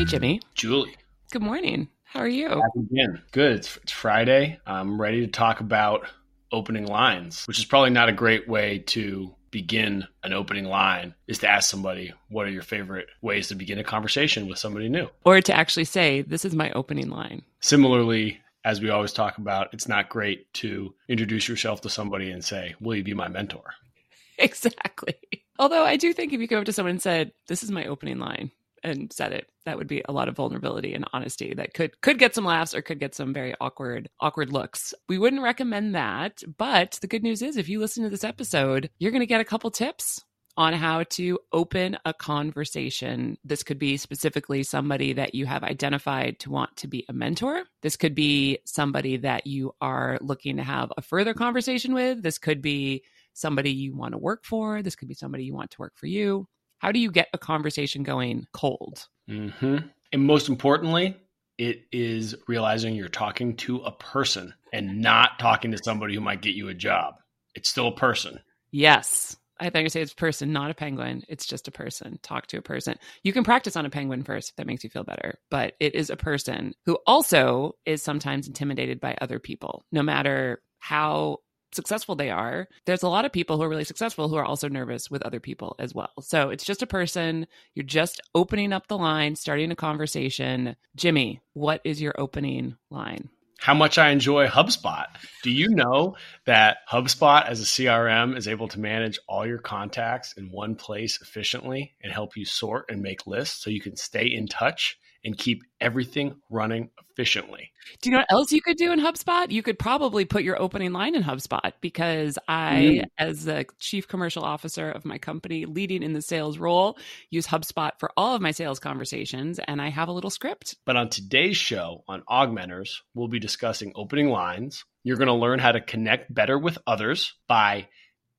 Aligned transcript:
Hey, 0.00 0.04
mm-hmm. 0.04 0.10
Jimmy. 0.12 0.40
Julie. 0.54 0.96
Good 1.30 1.42
morning. 1.42 1.86
How 2.04 2.20
are 2.20 2.28
you? 2.28 2.48
Back 2.48 2.74
again. 2.74 3.20
Good. 3.32 3.56
It's, 3.56 3.76
it's 3.82 3.92
Friday. 3.92 4.58
I'm 4.66 4.98
ready 4.98 5.20
to 5.20 5.26
talk 5.26 5.60
about 5.60 6.06
opening 6.50 6.86
lines, 6.86 7.44
which 7.44 7.58
is 7.58 7.66
probably 7.66 7.90
not 7.90 8.08
a 8.08 8.12
great 8.12 8.48
way 8.48 8.78
to 8.78 9.34
begin 9.50 10.06
an 10.22 10.32
opening 10.32 10.64
line 10.64 11.14
is 11.26 11.40
to 11.40 11.48
ask 11.50 11.68
somebody 11.68 12.14
what 12.30 12.46
are 12.46 12.50
your 12.50 12.62
favorite 12.62 13.08
ways 13.20 13.48
to 13.48 13.54
begin 13.54 13.78
a 13.78 13.84
conversation 13.84 14.48
with 14.48 14.56
somebody 14.56 14.88
new 14.88 15.08
or 15.24 15.42
to 15.42 15.52
actually 15.52 15.84
say 15.84 16.22
this 16.22 16.44
is 16.44 16.54
my 16.54 16.70
opening 16.70 17.10
line 17.10 17.42
similarly 17.58 18.38
as 18.64 18.80
we 18.80 18.90
always 18.90 19.12
talk 19.12 19.38
about 19.38 19.68
it's 19.74 19.88
not 19.88 20.08
great 20.08 20.50
to 20.54 20.94
introduce 21.08 21.48
yourself 21.48 21.80
to 21.80 21.90
somebody 21.90 22.30
and 22.30 22.44
say 22.44 22.76
will 22.80 22.94
you 22.94 23.02
be 23.02 23.12
my 23.12 23.26
mentor 23.26 23.74
exactly 24.38 25.16
although 25.58 25.84
i 25.84 25.96
do 25.96 26.12
think 26.12 26.32
if 26.32 26.40
you 26.40 26.46
go 26.46 26.60
up 26.60 26.64
to 26.64 26.72
someone 26.72 26.92
and 26.92 27.02
said 27.02 27.32
this 27.48 27.64
is 27.64 27.72
my 27.72 27.84
opening 27.86 28.20
line 28.20 28.52
and 28.82 29.12
said 29.12 29.32
it 29.32 29.48
that 29.66 29.76
would 29.76 29.86
be 29.86 30.02
a 30.08 30.12
lot 30.12 30.28
of 30.28 30.36
vulnerability 30.36 30.94
and 30.94 31.04
honesty 31.12 31.54
that 31.54 31.74
could 31.74 32.00
could 32.00 32.18
get 32.18 32.34
some 32.34 32.44
laughs 32.44 32.74
or 32.74 32.82
could 32.82 33.00
get 33.00 33.14
some 33.14 33.32
very 33.32 33.54
awkward 33.60 34.08
awkward 34.20 34.52
looks 34.52 34.94
we 35.08 35.18
wouldn't 35.18 35.42
recommend 35.42 35.94
that 35.94 36.42
but 36.56 36.98
the 37.00 37.06
good 37.06 37.22
news 37.22 37.42
is 37.42 37.56
if 37.56 37.68
you 37.68 37.78
listen 37.78 38.02
to 38.02 38.10
this 38.10 38.24
episode 38.24 38.90
you're 38.98 39.12
going 39.12 39.20
to 39.20 39.26
get 39.26 39.40
a 39.40 39.44
couple 39.44 39.70
tips 39.70 40.24
on 40.56 40.72
how 40.72 41.04
to 41.04 41.38
open 41.52 41.96
a 42.04 42.12
conversation. 42.12 43.38
This 43.44 43.62
could 43.62 43.78
be 43.78 43.96
specifically 43.96 44.62
somebody 44.62 45.12
that 45.14 45.34
you 45.34 45.46
have 45.46 45.62
identified 45.62 46.38
to 46.40 46.50
want 46.50 46.76
to 46.78 46.88
be 46.88 47.04
a 47.08 47.12
mentor. 47.12 47.64
This 47.82 47.96
could 47.96 48.14
be 48.14 48.58
somebody 48.66 49.16
that 49.18 49.46
you 49.46 49.72
are 49.80 50.18
looking 50.20 50.56
to 50.56 50.62
have 50.62 50.92
a 50.96 51.02
further 51.02 51.34
conversation 51.34 51.94
with. 51.94 52.22
This 52.22 52.38
could 52.38 52.60
be 52.60 53.04
somebody 53.32 53.70
you 53.70 53.96
want 53.96 54.12
to 54.12 54.18
work 54.18 54.44
for. 54.44 54.82
This 54.82 54.96
could 54.96 55.08
be 55.08 55.14
somebody 55.14 55.44
you 55.44 55.54
want 55.54 55.70
to 55.70 55.80
work 55.80 55.94
for 55.96 56.06
you. 56.06 56.46
How 56.80 56.92
do 56.92 56.98
you 56.98 57.10
get 57.10 57.28
a 57.32 57.38
conversation 57.38 58.02
going 58.02 58.46
cold? 58.52 59.06
Mm-hmm. 59.28 59.76
And 60.12 60.22
most 60.22 60.48
importantly, 60.48 61.16
it 61.58 61.82
is 61.92 62.34
realizing 62.48 62.94
you're 62.94 63.08
talking 63.08 63.54
to 63.58 63.78
a 63.80 63.92
person 63.92 64.54
and 64.72 65.00
not 65.00 65.38
talking 65.38 65.70
to 65.72 65.78
somebody 65.84 66.14
who 66.14 66.22
might 66.22 66.40
get 66.40 66.54
you 66.54 66.68
a 66.68 66.74
job. 66.74 67.16
It's 67.54 67.68
still 67.68 67.88
a 67.88 67.94
person. 67.94 68.40
Yes. 68.70 69.36
I 69.60 69.68
think 69.68 69.84
I 69.84 69.88
say 69.88 70.00
it's 70.00 70.12
a 70.12 70.16
person, 70.16 70.54
not 70.54 70.70
a 70.70 70.74
penguin. 70.74 71.22
It's 71.28 71.44
just 71.44 71.68
a 71.68 71.70
person. 71.70 72.18
Talk 72.22 72.46
to 72.46 72.56
a 72.56 72.62
person. 72.62 72.96
You 73.22 73.34
can 73.34 73.44
practice 73.44 73.76
on 73.76 73.84
a 73.84 73.90
penguin 73.90 74.22
first 74.22 74.48
if 74.48 74.56
that 74.56 74.66
makes 74.66 74.82
you 74.82 74.88
feel 74.88 75.04
better, 75.04 75.38
but 75.50 75.74
it 75.80 75.94
is 75.94 76.08
a 76.08 76.16
person 76.16 76.74
who 76.86 76.98
also 77.06 77.74
is 77.84 78.02
sometimes 78.02 78.48
intimidated 78.48 79.00
by 79.00 79.18
other 79.20 79.38
people, 79.38 79.84
no 79.92 80.02
matter 80.02 80.62
how 80.78 81.40
successful 81.72 82.14
they 82.14 82.30
are, 82.30 82.68
there's 82.86 83.02
a 83.02 83.08
lot 83.08 83.24
of 83.24 83.32
people 83.32 83.56
who 83.56 83.62
are 83.62 83.68
really 83.68 83.84
successful 83.84 84.28
who 84.28 84.36
are 84.36 84.44
also 84.44 84.68
nervous 84.68 85.10
with 85.10 85.22
other 85.22 85.40
people 85.40 85.76
as 85.78 85.94
well. 85.94 86.12
So 86.20 86.50
it's 86.50 86.64
just 86.64 86.82
a 86.82 86.86
person. 86.86 87.46
You're 87.74 87.84
just 87.84 88.20
opening 88.34 88.72
up 88.72 88.88
the 88.88 88.98
line, 88.98 89.36
starting 89.36 89.70
a 89.70 89.76
conversation. 89.76 90.76
Jimmy, 90.96 91.40
what 91.52 91.80
is 91.84 92.00
your 92.00 92.14
opening 92.18 92.76
line? 92.90 93.28
How 93.60 93.74
much 93.74 93.98
I 93.98 94.08
enjoy 94.08 94.46
HubSpot. 94.46 95.04
Do 95.42 95.50
you 95.50 95.68
know 95.68 96.16
that 96.46 96.78
HubSpot 96.90 97.46
as 97.46 97.60
a 97.60 97.64
CRM 97.64 98.34
is 98.34 98.48
able 98.48 98.68
to 98.68 98.80
manage 98.80 99.18
all 99.28 99.46
your 99.46 99.58
contacts 99.58 100.32
in 100.32 100.50
one 100.50 100.76
place 100.76 101.20
efficiently 101.20 101.94
and 102.02 102.10
help 102.10 102.38
you 102.38 102.46
sort 102.46 102.86
and 102.88 103.02
make 103.02 103.26
lists 103.26 103.62
so 103.62 103.68
you 103.68 103.82
can 103.82 103.96
stay 103.96 104.26
in 104.26 104.46
touch 104.46 104.98
and 105.24 105.36
keep 105.36 105.62
everything 105.80 106.36
running 106.48 106.90
efficiently. 107.10 107.70
Do 108.00 108.08
you 108.08 108.12
know 108.12 108.20
what 108.20 108.32
else 108.32 108.52
you 108.52 108.62
could 108.62 108.76
do 108.76 108.92
in 108.92 109.00
HubSpot? 109.00 109.50
You 109.50 109.62
could 109.62 109.78
probably 109.78 110.24
put 110.24 110.42
your 110.42 110.60
opening 110.60 110.92
line 110.92 111.14
in 111.14 111.22
HubSpot 111.22 111.72
because 111.80 112.38
I, 112.48 112.74
mm. 112.74 113.04
as 113.18 113.44
the 113.44 113.66
chief 113.78 114.08
commercial 114.08 114.42
officer 114.42 114.90
of 114.90 115.04
my 115.04 115.18
company, 115.18 115.66
leading 115.66 116.02
in 116.02 116.12
the 116.12 116.22
sales 116.22 116.58
role, 116.58 116.98
use 117.30 117.46
HubSpot 117.46 117.92
for 117.98 118.10
all 118.16 118.34
of 118.34 118.42
my 118.42 118.50
sales 118.52 118.78
conversations, 118.78 119.58
and 119.58 119.82
I 119.82 119.90
have 119.90 120.08
a 120.08 120.12
little 120.12 120.30
script. 120.30 120.76
But 120.84 120.96
on 120.96 121.10
today's 121.10 121.56
show 121.56 122.04
on 122.08 122.22
Augmenters, 122.28 122.98
we'll 123.14 123.28
be 123.28 123.40
discussing 123.40 123.92
opening 123.94 124.28
lines. 124.28 124.84
You're 125.02 125.16
going 125.16 125.28
to 125.28 125.34
learn 125.34 125.58
how 125.58 125.72
to 125.72 125.80
connect 125.80 126.32
better 126.32 126.58
with 126.58 126.78
others 126.86 127.34
by 127.48 127.88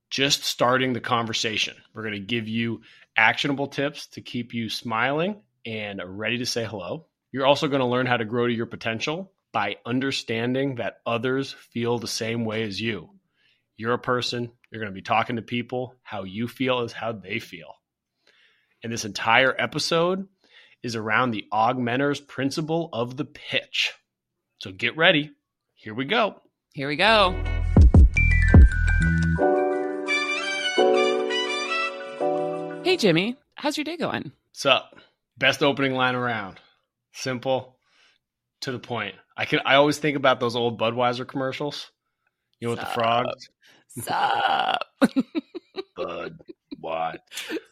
just 0.09 0.43
starting 0.43 0.93
the 0.93 0.99
conversation. 0.99 1.75
We're 1.93 2.03
going 2.03 2.13
to 2.13 2.19
give 2.19 2.47
you 2.47 2.81
actionable 3.15 3.67
tips 3.67 4.07
to 4.07 4.21
keep 4.21 4.53
you 4.53 4.69
smiling 4.69 5.41
and 5.65 6.01
ready 6.05 6.39
to 6.39 6.45
say 6.45 6.65
hello. 6.65 7.07
You're 7.31 7.45
also 7.45 7.67
going 7.67 7.81
to 7.81 7.87
learn 7.87 8.05
how 8.05 8.17
to 8.17 8.25
grow 8.25 8.47
to 8.47 8.53
your 8.53 8.65
potential 8.65 9.31
by 9.53 9.77
understanding 9.85 10.75
that 10.75 10.97
others 11.05 11.53
feel 11.53 11.99
the 11.99 12.07
same 12.07 12.45
way 12.45 12.63
as 12.63 12.79
you. 12.79 13.09
You're 13.77 13.93
a 13.93 13.99
person, 13.99 14.51
you're 14.71 14.81
going 14.81 14.91
to 14.91 14.95
be 14.95 15.01
talking 15.01 15.37
to 15.37 15.41
people. 15.41 15.95
How 16.03 16.23
you 16.23 16.47
feel 16.47 16.81
is 16.81 16.93
how 16.93 17.13
they 17.13 17.39
feel. 17.39 17.73
And 18.83 18.91
this 18.91 19.05
entire 19.05 19.55
episode 19.57 20.27
is 20.83 20.95
around 20.95 21.31
the 21.31 21.45
augmenters 21.53 22.25
principle 22.25 22.89
of 22.93 23.17
the 23.17 23.25
pitch. 23.25 23.93
So 24.59 24.71
get 24.71 24.97
ready. 24.97 25.31
Here 25.75 25.93
we 25.93 26.05
go. 26.05 26.41
Here 26.73 26.87
we 26.87 26.95
go. 26.95 27.35
Hey, 32.83 32.97
Jimmy, 32.97 33.37
how's 33.55 33.77
your 33.77 33.83
day 33.83 33.97
going? 33.97 34.31
What's 34.51 34.65
up? 34.65 34.95
Best 35.37 35.63
opening 35.63 35.93
line 35.93 36.15
around. 36.15 36.59
Simple, 37.13 37.77
to 38.61 38.71
the 38.71 38.79
point. 38.79 39.15
I 39.35 39.45
can. 39.45 39.59
I 39.65 39.75
always 39.75 39.97
think 39.97 40.17
about 40.17 40.39
those 40.39 40.55
old 40.55 40.79
Budweiser 40.79 41.27
commercials. 41.27 41.91
You 42.59 42.67
know, 42.67 42.71
with 42.73 42.81
the 42.81 42.85
frogs. 42.87 43.49
Stop. 43.99 44.85
Bud. 45.95 46.37
What? 46.79 47.21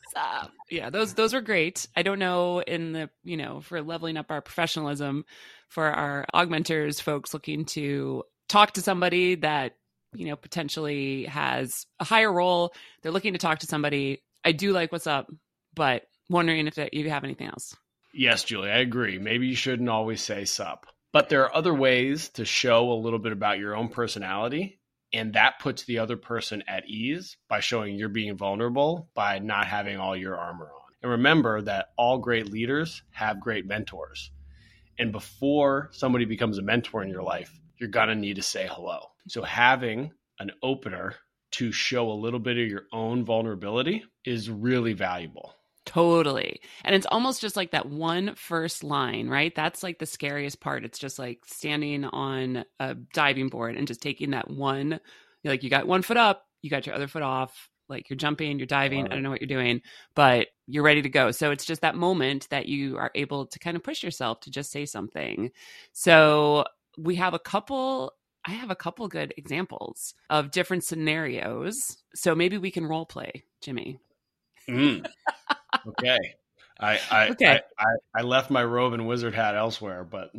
Stop. 0.10 0.52
Yeah, 0.70 0.90
those 0.90 1.14
those 1.14 1.34
are 1.34 1.42
great. 1.42 1.88
I 1.96 2.02
don't 2.02 2.20
know 2.20 2.60
in 2.60 2.94
the 2.94 3.10
you 3.24 3.38
know 3.38 3.62
for 3.62 3.82
leveling 3.82 4.18
up 4.18 4.32
our 4.32 4.42
professionalism 4.42 5.26
for 5.70 5.86
our 5.86 6.26
augmenters 6.34 7.02
folks 7.02 7.34
looking 7.34 7.66
to 7.66 8.24
talk 8.48 8.74
to 8.74 8.82
somebody 8.82 9.36
that 9.36 9.74
you 10.14 10.26
know 10.26 10.36
potentially 10.36 11.26
has 11.26 11.86
a 12.00 12.04
higher 12.04 12.32
role. 12.32 12.74
They're 13.02 13.12
looking 13.12 13.34
to 13.34 13.40
talk 13.40 13.60
to 13.60 13.68
somebody. 13.68 14.24
I 14.44 14.52
do 14.52 14.72
like 14.72 14.92
what's 14.92 15.08
up, 15.08 15.32
but 15.76 16.04
wondering 16.30 16.68
if 16.68 16.78
you 16.94 17.10
have 17.10 17.24
anything 17.24 17.48
else. 17.48 17.76
Yes, 18.14 18.44
Julie, 18.44 18.72
I 18.72 18.80
agree. 18.80 19.20
Maybe 19.20 19.48
you 19.48 19.56
shouldn't 19.56 19.90
always 19.90 20.22
say 20.22 20.46
sup. 20.46 20.86
But 21.12 21.30
there 21.30 21.44
are 21.44 21.56
other 21.56 21.74
ways 21.74 22.30
to 22.30 22.46
show 22.46 22.92
a 22.92 23.02
little 23.02 23.20
bit 23.20 23.32
about 23.32 23.60
your 23.60 23.76
own 23.76 23.90
personality. 23.90 24.80
And 25.12 25.34
that 25.34 25.60
puts 25.60 25.84
the 25.84 26.00
other 26.00 26.18
person 26.18 26.64
at 26.68 26.88
ease 26.88 27.36
by 27.48 27.62
showing 27.62 27.96
you're 27.96 28.10
being 28.10 28.38
vulnerable 28.38 29.10
by 29.16 29.40
not 29.40 29.66
having 29.66 29.98
all 29.98 30.16
your 30.16 30.38
armor 30.38 30.66
on. 30.66 30.94
And 31.02 31.12
remember 31.12 31.62
that 31.64 31.90
all 31.98 32.20
great 32.20 32.52
leaders 32.52 33.02
have 33.12 33.40
great 33.40 33.66
mentors. 33.66 34.32
And 35.00 35.12
before 35.12 35.90
somebody 35.94 36.26
becomes 36.26 36.58
a 36.58 36.62
mentor 36.62 37.02
in 37.02 37.10
your 37.10 37.24
life, 37.24 37.52
you're 37.78 37.90
going 37.90 38.10
to 38.10 38.16
need 38.16 38.36
to 38.36 38.44
say 38.44 38.68
hello. 38.70 39.00
So 39.28 39.42
having 39.42 40.12
an 40.40 40.52
opener 40.62 41.16
to 41.52 41.72
show 41.72 42.12
a 42.12 42.14
little 42.14 42.40
bit 42.40 42.58
of 42.58 42.68
your 42.68 42.84
own 42.92 43.26
vulnerability 43.26 44.04
is 44.26 44.50
really 44.50 44.94
valuable. 44.94 45.56
Totally. 45.90 46.62
And 46.84 46.94
it's 46.94 47.08
almost 47.08 47.42
just 47.42 47.56
like 47.56 47.72
that 47.72 47.88
one 47.88 48.36
first 48.36 48.84
line, 48.84 49.28
right? 49.28 49.56
That's 49.56 49.82
like 49.82 49.98
the 49.98 50.06
scariest 50.06 50.60
part. 50.60 50.86
It's 50.86 51.00
just 51.00 51.18
like 51.18 51.40
standing 51.48 52.06
on 52.06 52.64
a 52.80 52.94
diving 52.94 53.48
board 53.48 53.76
and 53.76 53.88
just 53.88 54.00
taking 54.00 54.30
that 54.32 54.52
one, 54.52 55.00
like 55.44 55.64
you 55.64 55.70
got 55.72 55.88
one 55.88 56.04
foot 56.04 56.18
up, 56.18 56.46
you 56.62 56.70
got 56.70 56.86
your 56.86 56.94
other 56.94 57.08
foot 57.08 57.24
off, 57.24 57.72
like 57.88 58.08
you're 58.08 58.18
jumping, 58.18 58.60
you're 58.60 58.68
diving, 58.68 59.08
I 59.08 59.10
don't 59.10 59.24
know 59.24 59.32
what 59.32 59.42
you're 59.42 59.48
doing, 59.48 59.82
but 60.14 60.50
you're 60.68 60.84
ready 60.84 61.02
to 61.02 61.10
go. 61.10 61.32
So 61.32 61.50
it's 61.50 61.66
just 61.66 61.82
that 61.82 61.96
moment 61.96 62.48
that 62.52 62.68
you 62.68 62.98
are 62.98 63.10
able 63.16 63.48
to 63.48 63.58
kind 63.58 63.76
of 63.76 63.82
push 63.82 64.04
yourself 64.04 64.42
to 64.42 64.52
just 64.52 64.72
say 64.72 64.86
something. 64.86 65.50
So 65.92 66.66
we 67.00 67.16
have 67.16 67.34
a 67.34 67.40
couple 67.40 68.14
I 68.46 68.52
have 68.52 68.70
a 68.70 68.76
couple 68.76 69.08
good 69.08 69.34
examples 69.38 70.14
of 70.30 70.52
different 70.52 70.84
scenarios. 70.84 71.98
So 72.14 72.36
maybe 72.36 72.58
we 72.60 72.72
can 72.72 72.86
role 72.86 73.06
play, 73.06 73.44
Jimmy. 73.62 74.00
Mm. 74.70 75.06
okay. 75.88 76.18
I 76.80 77.00
I, 77.12 77.30
okay. 77.30 77.60
I, 77.78 77.84
I, 77.84 78.20
I 78.20 78.22
left 78.22 78.50
my 78.50 78.64
robe 78.64 78.94
and 78.94 79.08
wizard 79.08 79.36
hat 79.36 79.56
elsewhere, 79.56 80.04
but 80.04 80.32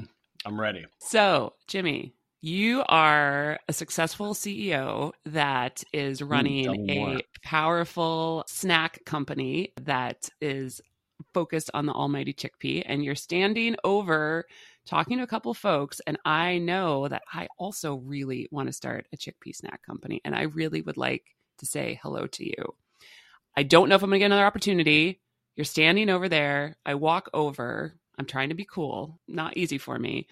I'm 0.44 0.58
ready. 0.58 0.86
So, 0.98 1.54
Jimmy, 1.66 2.14
you 2.40 2.82
are 2.88 3.58
a 3.68 3.72
successful 3.72 4.32
CEO 4.32 5.12
that 5.26 5.84
is 5.92 6.22
running 6.22 6.90
a 6.90 7.22
powerful 7.42 8.44
snack 8.46 9.04
company 9.04 9.72
that 9.82 10.30
is 10.40 10.80
focused 11.34 11.70
on 11.74 11.84
the 11.84 11.92
almighty 11.92 12.32
chickpea, 12.32 12.82
and 12.86 13.04
you're 13.04 13.14
standing 13.14 13.76
over 13.84 14.46
talking 14.86 15.18
to 15.18 15.24
a 15.24 15.26
couple 15.26 15.52
folks. 15.52 16.00
And 16.06 16.18
I 16.24 16.56
know 16.56 17.08
that 17.08 17.22
I 17.30 17.48
also 17.58 17.96
really 17.96 18.48
want 18.50 18.68
to 18.68 18.72
start 18.72 19.06
a 19.12 19.18
chickpea 19.18 19.54
snack 19.54 19.82
company, 19.82 20.22
and 20.24 20.34
I 20.34 20.42
really 20.42 20.80
would 20.80 20.96
like 20.96 21.36
to 21.58 21.66
say 21.66 22.00
hello 22.02 22.26
to 22.26 22.44
you. 22.46 22.74
I 23.56 23.62
don't 23.62 23.88
know 23.88 23.94
if 23.94 24.02
I'm 24.02 24.10
going 24.10 24.18
to 24.18 24.20
get 24.20 24.26
another 24.26 24.44
opportunity. 24.44 25.20
You're 25.56 25.64
standing 25.64 26.08
over 26.08 26.28
there. 26.28 26.76
I 26.86 26.94
walk 26.94 27.28
over. 27.34 27.94
I'm 28.18 28.26
trying 28.26 28.50
to 28.50 28.54
be 28.54 28.64
cool. 28.64 29.18
Not 29.26 29.56
easy 29.56 29.78
for 29.78 29.98
me. 29.98 30.26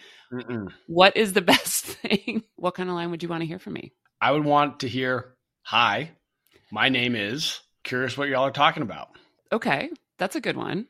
What 0.87 1.17
is 1.17 1.33
the 1.33 1.41
best 1.55 1.85
thing? 1.85 2.45
What 2.57 2.75
kind 2.75 2.89
of 2.89 2.95
line 2.95 3.11
would 3.11 3.23
you 3.23 3.29
want 3.29 3.43
to 3.43 3.47
hear 3.47 3.59
from 3.59 3.75
me? 3.75 3.93
I 4.21 4.33
would 4.33 4.45
want 4.45 4.81
to 4.81 4.89
hear, 4.89 5.35
Hi, 5.65 6.13
my 6.71 6.89
name 6.89 7.15
is. 7.15 7.61
Curious 7.85 8.17
what 8.17 8.29
y'all 8.29 8.45
are 8.45 8.51
talking 8.51 8.83
about. 8.83 9.09
Okay. 9.53 9.91
That's 10.19 10.37
a 10.37 10.41
good 10.41 10.57
one. 10.57 10.87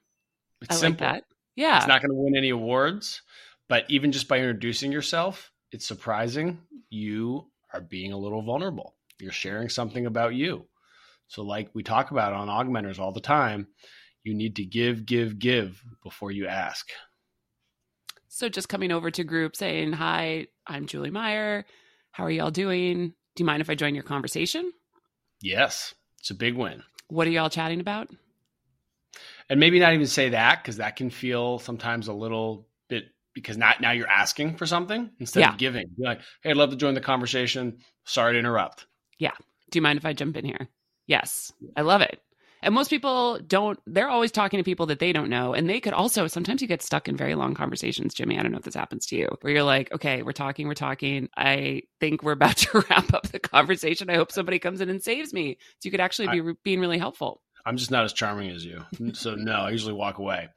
It's 0.62 0.76
I 0.76 0.80
simple. 0.80 1.06
like 1.06 1.14
that. 1.16 1.24
Yeah. 1.54 1.78
It's 1.78 1.86
not 1.86 2.00
going 2.00 2.10
to 2.10 2.16
win 2.16 2.36
any 2.36 2.50
awards, 2.50 3.22
but 3.68 3.84
even 3.88 4.12
just 4.12 4.28
by 4.28 4.38
introducing 4.38 4.90
yourself, 4.92 5.50
it's 5.70 5.86
surprising 5.86 6.60
you 6.90 7.46
are 7.74 7.80
being 7.80 8.12
a 8.12 8.18
little 8.18 8.42
vulnerable. 8.42 8.94
You're 9.20 9.32
sharing 9.32 9.68
something 9.68 10.06
about 10.06 10.34
you. 10.34 10.66
So, 11.28 11.42
like 11.42 11.70
we 11.74 11.82
talk 11.82 12.10
about 12.10 12.32
on 12.32 12.48
augmenters 12.48 12.98
all 12.98 13.12
the 13.12 13.20
time, 13.20 13.68
you 14.24 14.34
need 14.34 14.56
to 14.56 14.64
give, 14.64 15.06
give, 15.06 15.38
give 15.38 15.82
before 16.02 16.30
you 16.30 16.46
ask. 16.46 16.88
So, 18.28 18.48
just 18.48 18.68
coming 18.68 18.92
over 18.92 19.10
to 19.10 19.24
group 19.24 19.54
saying, 19.56 19.92
Hi, 19.92 20.46
I'm 20.66 20.86
Julie 20.86 21.10
Meyer. 21.10 21.64
How 22.10 22.24
are 22.24 22.30
y'all 22.30 22.50
doing? 22.50 23.08
Do 23.36 23.42
you 23.42 23.46
mind 23.46 23.60
if 23.60 23.70
I 23.70 23.74
join 23.74 23.94
your 23.94 24.04
conversation? 24.04 24.72
Yes, 25.40 25.94
it's 26.18 26.30
a 26.30 26.34
big 26.34 26.56
win. 26.56 26.82
What 27.08 27.26
are 27.26 27.30
y'all 27.30 27.50
chatting 27.50 27.80
about? 27.80 28.08
And 29.48 29.60
maybe 29.60 29.78
not 29.78 29.94
even 29.94 30.06
say 30.06 30.30
that 30.30 30.62
because 30.62 30.76
that 30.78 30.96
can 30.96 31.10
feel 31.10 31.58
sometimes 31.58 32.08
a 32.08 32.12
little 32.12 32.66
bit 32.88 33.04
because 33.34 33.56
not 33.56 33.80
now 33.80 33.92
you're 33.92 34.08
asking 34.08 34.56
for 34.56 34.66
something 34.66 35.10
instead 35.20 35.40
Yeah. 35.40 35.52
of 35.52 35.58
giving. 35.58 35.86
You're 35.96 36.08
like, 36.08 36.20
hey, 36.42 36.50
I'd 36.50 36.56
love 36.56 36.70
to 36.70 36.76
join 36.76 36.94
the 36.94 37.00
conversation. 37.00 37.78
Sorry 38.04 38.32
to 38.34 38.38
interrupt. 38.38 38.86
Yeah. 39.18 39.32
Do 39.70 39.78
you 39.78 39.82
mind 39.82 39.98
if 39.98 40.04
I 40.04 40.12
jump 40.12 40.36
in 40.36 40.44
here? 40.44 40.68
Yes, 41.08 41.52
I 41.76 41.80
love 41.80 42.02
it. 42.02 42.22
And 42.62 42.74
most 42.74 42.90
people 42.90 43.38
don't, 43.46 43.78
they're 43.86 44.08
always 44.08 44.32
talking 44.32 44.58
to 44.58 44.64
people 44.64 44.86
that 44.86 44.98
they 44.98 45.12
don't 45.12 45.30
know. 45.30 45.54
And 45.54 45.68
they 45.70 45.80
could 45.80 45.92
also, 45.92 46.26
sometimes 46.26 46.60
you 46.60 46.68
get 46.68 46.82
stuck 46.82 47.08
in 47.08 47.16
very 47.16 47.34
long 47.34 47.54
conversations, 47.54 48.14
Jimmy. 48.14 48.38
I 48.38 48.42
don't 48.42 48.50
know 48.50 48.58
if 48.58 48.64
this 48.64 48.74
happens 48.74 49.06
to 49.06 49.16
you, 49.16 49.28
where 49.40 49.52
you're 49.52 49.62
like, 49.62 49.92
okay, 49.92 50.22
we're 50.22 50.32
talking, 50.32 50.66
we're 50.66 50.74
talking. 50.74 51.28
I 51.36 51.82
think 52.00 52.22
we're 52.22 52.32
about 52.32 52.56
to 52.58 52.84
wrap 52.90 53.14
up 53.14 53.28
the 53.28 53.38
conversation. 53.38 54.10
I 54.10 54.16
hope 54.16 54.32
somebody 54.32 54.58
comes 54.58 54.80
in 54.80 54.90
and 54.90 55.02
saves 55.02 55.32
me. 55.32 55.56
So 55.78 55.86
you 55.86 55.90
could 55.90 56.00
actually 56.00 56.28
be 56.28 56.40
re- 56.40 56.54
being 56.62 56.80
really 56.80 56.98
helpful. 56.98 57.40
I'm 57.64 57.76
just 57.76 57.90
not 57.90 58.04
as 58.04 58.12
charming 58.12 58.50
as 58.50 58.64
you. 58.64 58.84
So 59.12 59.34
no, 59.34 59.52
I 59.52 59.70
usually 59.70 59.94
walk 59.94 60.18
away. 60.18 60.48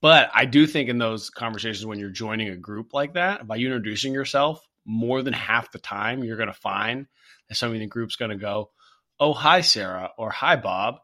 But 0.00 0.30
I 0.32 0.44
do 0.44 0.66
think 0.66 0.88
in 0.88 0.98
those 0.98 1.28
conversations 1.28 1.84
when 1.84 1.98
you're 1.98 2.10
joining 2.10 2.50
a 2.50 2.56
group 2.56 2.94
like 2.94 3.14
that, 3.14 3.46
by 3.46 3.56
you 3.56 3.66
introducing 3.66 4.12
yourself, 4.12 4.64
more 4.84 5.22
than 5.22 5.34
half 5.34 5.72
the 5.72 5.78
time 5.78 6.22
you're 6.22 6.36
going 6.36 6.48
to 6.48 6.52
find 6.52 7.06
that 7.48 7.56
somebody 7.56 7.78
in 7.78 7.88
the 7.88 7.90
group's 7.90 8.16
going 8.16 8.30
to 8.30 8.36
go, 8.36 8.70
"Oh, 9.20 9.32
hi 9.32 9.60
Sarah," 9.62 10.12
or 10.18 10.30
"Hi 10.30 10.56
Bob. 10.56 11.00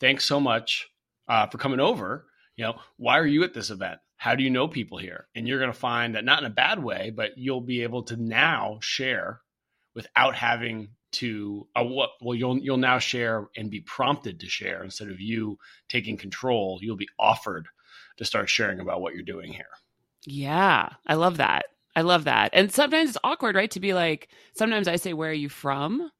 Thanks 0.00 0.24
so 0.24 0.40
much 0.40 0.88
uh, 1.28 1.46
for 1.48 1.58
coming 1.58 1.80
over. 1.80 2.26
You 2.56 2.64
know, 2.64 2.80
why 2.96 3.18
are 3.18 3.26
you 3.26 3.44
at 3.44 3.54
this 3.54 3.70
event? 3.70 4.00
How 4.16 4.34
do 4.34 4.42
you 4.44 4.50
know 4.50 4.68
people 4.68 4.98
here?" 4.98 5.28
And 5.34 5.48
you're 5.48 5.60
going 5.60 5.72
to 5.72 5.78
find 5.78 6.14
that 6.14 6.24
not 6.24 6.40
in 6.40 6.46
a 6.46 6.50
bad 6.50 6.82
way, 6.82 7.12
but 7.14 7.38
you'll 7.38 7.60
be 7.60 7.82
able 7.82 8.04
to 8.04 8.16
now 8.16 8.78
share 8.82 9.40
without 9.94 10.34
having 10.34 10.90
to 11.12 11.66
uh, 11.76 11.84
what 11.84 12.10
well 12.20 12.34
you'll 12.34 12.58
you'll 12.58 12.76
now 12.76 12.98
share 12.98 13.48
and 13.56 13.70
be 13.70 13.80
prompted 13.80 14.40
to 14.40 14.48
share 14.48 14.84
instead 14.84 15.08
of 15.08 15.20
you 15.20 15.58
taking 15.88 16.18
control 16.18 16.78
you'll 16.82 16.96
be 16.96 17.08
offered 17.18 17.66
to 18.18 18.26
start 18.26 18.50
sharing 18.50 18.80
about 18.80 19.00
what 19.00 19.14
you're 19.14 19.22
doing 19.22 19.52
here 19.52 19.66
Yeah, 20.26 20.90
I 21.06 21.14
love 21.14 21.38
that. 21.38 21.66
I 21.96 22.02
love 22.02 22.24
that. 22.24 22.50
And 22.52 22.72
sometimes 22.72 23.10
it's 23.10 23.18
awkward, 23.24 23.56
right? 23.56 23.70
To 23.72 23.80
be 23.80 23.94
like, 23.94 24.28
sometimes 24.54 24.88
I 24.88 24.96
say, 24.96 25.12
Where 25.12 25.30
are 25.30 25.34
you 25.34 25.48
from? 25.48 26.10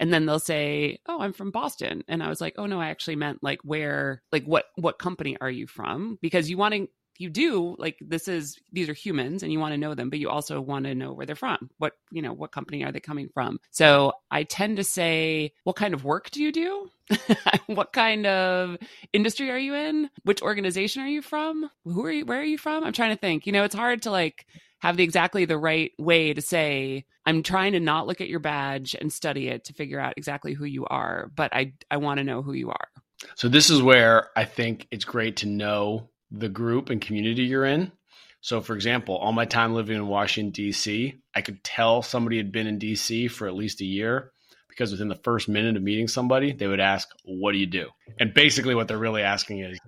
And 0.00 0.12
then 0.12 0.26
they'll 0.26 0.40
say, 0.40 0.98
Oh, 1.06 1.20
I'm 1.20 1.32
from 1.32 1.52
Boston. 1.52 2.02
And 2.08 2.24
I 2.24 2.28
was 2.28 2.40
like, 2.40 2.54
Oh 2.58 2.66
no, 2.66 2.80
I 2.80 2.88
actually 2.88 3.16
meant 3.16 3.42
like 3.42 3.60
where, 3.62 4.22
like 4.32 4.44
what 4.44 4.66
what 4.76 4.98
company 4.98 5.36
are 5.40 5.50
you 5.50 5.68
from? 5.68 6.18
Because 6.20 6.50
you 6.50 6.56
want 6.58 6.74
to 6.74 6.88
you 7.20 7.28
do 7.28 7.76
like 7.78 7.98
this 8.00 8.28
is 8.28 8.58
these 8.72 8.88
are 8.88 8.94
humans 8.94 9.42
and 9.42 9.52
you 9.52 9.60
want 9.60 9.74
to 9.74 9.78
know 9.78 9.94
them, 9.94 10.08
but 10.08 10.18
you 10.18 10.30
also 10.30 10.58
want 10.58 10.86
to 10.86 10.94
know 10.94 11.12
where 11.12 11.26
they're 11.26 11.36
from. 11.36 11.70
What 11.76 11.92
you 12.10 12.22
know, 12.22 12.32
what 12.32 12.50
company 12.50 12.82
are 12.82 12.90
they 12.90 13.00
coming 13.00 13.28
from? 13.34 13.60
So 13.70 14.14
I 14.30 14.44
tend 14.44 14.78
to 14.78 14.84
say, 14.84 15.52
What 15.64 15.76
kind 15.76 15.92
of 15.92 16.02
work 16.02 16.30
do 16.30 16.42
you 16.42 16.50
do? 16.50 16.90
what 17.66 17.92
kind 17.92 18.26
of 18.26 18.78
industry 19.12 19.50
are 19.50 19.58
you 19.58 19.74
in? 19.74 20.08
Which 20.24 20.40
organization 20.40 21.02
are 21.02 21.08
you 21.08 21.20
from? 21.20 21.70
Who 21.84 22.06
are 22.06 22.10
you? 22.10 22.24
Where 22.24 22.40
are 22.40 22.44
you 22.44 22.58
from? 22.58 22.84
I'm 22.84 22.94
trying 22.94 23.14
to 23.14 23.20
think. 23.20 23.46
You 23.46 23.52
know, 23.52 23.64
it's 23.64 23.74
hard 23.74 24.02
to 24.02 24.10
like 24.10 24.46
have 24.80 24.96
the 24.96 25.04
exactly 25.04 25.44
the 25.44 25.58
right 25.58 25.92
way 25.98 26.32
to 26.34 26.42
say 26.42 27.04
I'm 27.26 27.42
trying 27.42 27.72
to 27.72 27.80
not 27.80 28.06
look 28.06 28.20
at 28.20 28.28
your 28.28 28.40
badge 28.40 28.96
and 29.00 29.12
study 29.12 29.48
it 29.48 29.64
to 29.64 29.72
figure 29.74 30.00
out 30.00 30.14
exactly 30.16 30.54
who 30.54 30.64
you 30.64 30.86
are, 30.86 31.30
but 31.36 31.54
I 31.54 31.74
I 31.90 31.98
want 31.98 32.18
to 32.18 32.24
know 32.24 32.42
who 32.42 32.52
you 32.54 32.70
are. 32.70 32.88
so 33.34 33.48
this 33.48 33.70
is 33.70 33.82
where 33.82 34.28
i 34.36 34.44
think 34.44 34.86
it's 34.90 35.04
great 35.04 35.36
to 35.36 35.46
know 35.46 36.08
the 36.30 36.48
group 36.48 36.90
and 36.90 37.00
community 37.00 37.42
you're 37.44 37.64
in 37.66 37.92
so 38.40 38.60
for 38.60 38.74
example 38.74 39.16
all 39.16 39.32
my 39.32 39.44
time 39.44 39.74
living 39.74 39.96
in 39.96 40.06
washington 40.06 40.50
d.c 40.52 41.14
i 41.34 41.40
could 41.42 41.62
tell 41.62 42.02
somebody 42.02 42.36
had 42.38 42.50
been 42.52 42.66
in 42.66 42.78
d.c 42.78 43.28
for 43.28 43.46
at 43.46 43.54
least 43.54 43.80
a 43.80 43.84
year 43.84 44.32
because 44.68 44.90
within 44.92 45.08
the 45.08 45.20
first 45.24 45.48
minute 45.48 45.76
of 45.76 45.82
meeting 45.82 46.08
somebody 46.08 46.52
they 46.52 46.66
would 46.66 46.80
ask 46.80 47.08
what 47.24 47.52
do 47.52 47.58
you 47.58 47.66
do 47.66 47.86
and 48.18 48.32
basically 48.32 48.74
what 48.74 48.88
they're 48.88 48.98
really 48.98 49.22
asking 49.22 49.58
is 49.60 49.78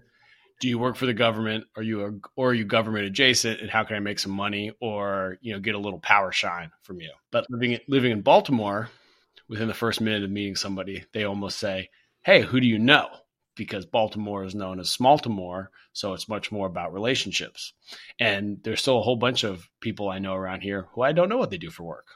do 0.62 0.68
you 0.68 0.78
work 0.78 0.94
for 0.94 1.06
the 1.06 1.12
government? 1.12 1.64
Are 1.76 1.82
you 1.82 2.04
a, 2.04 2.12
or 2.36 2.50
are 2.50 2.54
you 2.54 2.64
government 2.64 3.04
adjacent? 3.04 3.60
And 3.60 3.68
how 3.68 3.82
can 3.82 3.96
i 3.96 3.98
make 3.98 4.20
some 4.20 4.30
money 4.30 4.70
or 4.80 5.36
you 5.42 5.52
know 5.52 5.58
get 5.58 5.74
a 5.74 5.78
little 5.78 5.98
power 5.98 6.30
shine 6.30 6.70
from 6.84 7.00
you? 7.00 7.10
But 7.32 7.46
living 7.50 7.80
living 7.88 8.12
in 8.12 8.22
baltimore 8.22 8.88
within 9.48 9.66
the 9.66 9.74
first 9.74 10.00
minute 10.00 10.22
of 10.22 10.30
meeting 10.30 10.54
somebody 10.54 11.04
they 11.12 11.24
almost 11.24 11.58
say 11.58 11.90
hey 12.22 12.42
who 12.42 12.60
do 12.60 12.66
you 12.66 12.78
know? 12.78 13.08
Because 13.56 13.84
baltimore 13.84 14.44
is 14.44 14.54
known 14.54 14.78
as 14.78 14.96
smalltimore 14.96 15.66
so 15.92 16.14
it's 16.14 16.28
much 16.28 16.52
more 16.52 16.68
about 16.68 16.94
relationships. 16.94 17.72
And 18.20 18.58
there's 18.62 18.80
still 18.80 18.98
a 19.00 19.02
whole 19.02 19.16
bunch 19.16 19.42
of 19.42 19.68
people 19.80 20.08
i 20.08 20.20
know 20.20 20.34
around 20.34 20.60
here 20.60 20.86
who 20.92 21.02
i 21.02 21.10
don't 21.10 21.28
know 21.28 21.38
what 21.38 21.50
they 21.50 21.58
do 21.58 21.70
for 21.70 21.82
work. 21.82 22.06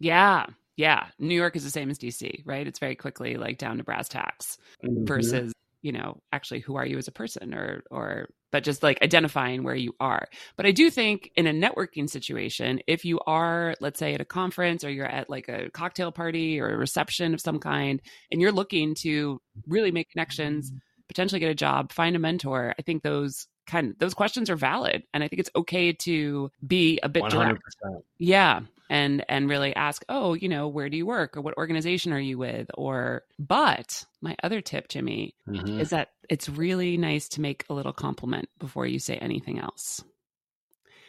Yeah. 0.00 0.46
Yeah. 0.76 1.06
New 1.20 1.36
York 1.36 1.54
is 1.54 1.62
the 1.62 1.70
same 1.70 1.90
as 1.90 2.00
DC, 2.00 2.42
right? 2.44 2.66
It's 2.66 2.80
very 2.80 2.96
quickly 2.96 3.36
like 3.36 3.58
down 3.58 3.76
to 3.76 3.84
brass 3.84 4.08
tacks 4.08 4.58
mm-hmm. 4.84 5.04
versus, 5.04 5.54
you 5.84 5.92
know, 5.92 6.22
actually 6.32 6.60
who 6.60 6.76
are 6.76 6.86
you 6.86 6.96
as 6.96 7.08
a 7.08 7.12
person 7.12 7.54
or 7.54 7.84
or 7.90 8.30
but 8.50 8.64
just 8.64 8.82
like 8.82 9.02
identifying 9.02 9.64
where 9.64 9.74
you 9.74 9.92
are. 10.00 10.26
But 10.56 10.64
I 10.64 10.70
do 10.70 10.88
think 10.88 11.30
in 11.36 11.46
a 11.46 11.52
networking 11.52 12.08
situation, 12.08 12.80
if 12.86 13.04
you 13.04 13.20
are, 13.26 13.74
let's 13.80 13.98
say, 13.98 14.14
at 14.14 14.20
a 14.20 14.24
conference 14.24 14.82
or 14.82 14.90
you're 14.90 15.04
at 15.04 15.28
like 15.28 15.48
a 15.48 15.70
cocktail 15.70 16.10
party 16.10 16.58
or 16.58 16.70
a 16.70 16.76
reception 16.78 17.34
of 17.34 17.40
some 17.40 17.58
kind, 17.58 18.00
and 18.32 18.40
you're 18.40 18.52
looking 18.52 18.94
to 19.00 19.40
really 19.66 19.90
make 19.90 20.08
connections, 20.08 20.72
potentially 21.08 21.40
get 21.40 21.50
a 21.50 21.54
job, 21.54 21.92
find 21.92 22.16
a 22.16 22.18
mentor, 22.20 22.74
I 22.78 22.82
think 22.82 23.02
those 23.02 23.46
kind 23.66 23.94
those 23.98 24.14
questions 24.14 24.50
are 24.50 24.56
valid. 24.56 25.04
And 25.12 25.22
I 25.24 25.28
think 25.28 25.40
it's 25.40 25.50
okay 25.56 25.92
to 25.92 26.50
be 26.66 26.98
a 27.02 27.08
bit 27.08 27.24
100% 27.24 27.30
direct. 27.30 27.62
Yeah. 28.18 28.60
And 28.90 29.24
and 29.30 29.48
really 29.48 29.74
ask, 29.74 30.04
oh, 30.08 30.34
you 30.34 30.48
know, 30.48 30.68
where 30.68 30.90
do 30.90 30.96
you 30.96 31.06
work 31.06 31.36
or 31.36 31.40
what 31.40 31.56
organization 31.56 32.12
are 32.12 32.20
you 32.20 32.36
with? 32.36 32.70
Or 32.74 33.22
but 33.38 34.04
my 34.20 34.36
other 34.42 34.60
tip, 34.60 34.88
Jimmy, 34.88 35.34
Mhm. 35.48 35.80
is 35.80 35.90
that 35.90 36.10
it's 36.28 36.48
really 36.48 36.96
nice 36.96 37.28
to 37.30 37.40
make 37.40 37.64
a 37.70 37.74
little 37.74 37.94
compliment 37.94 38.48
before 38.58 38.86
you 38.86 38.98
say 38.98 39.16
anything 39.16 39.58
else. 39.58 40.04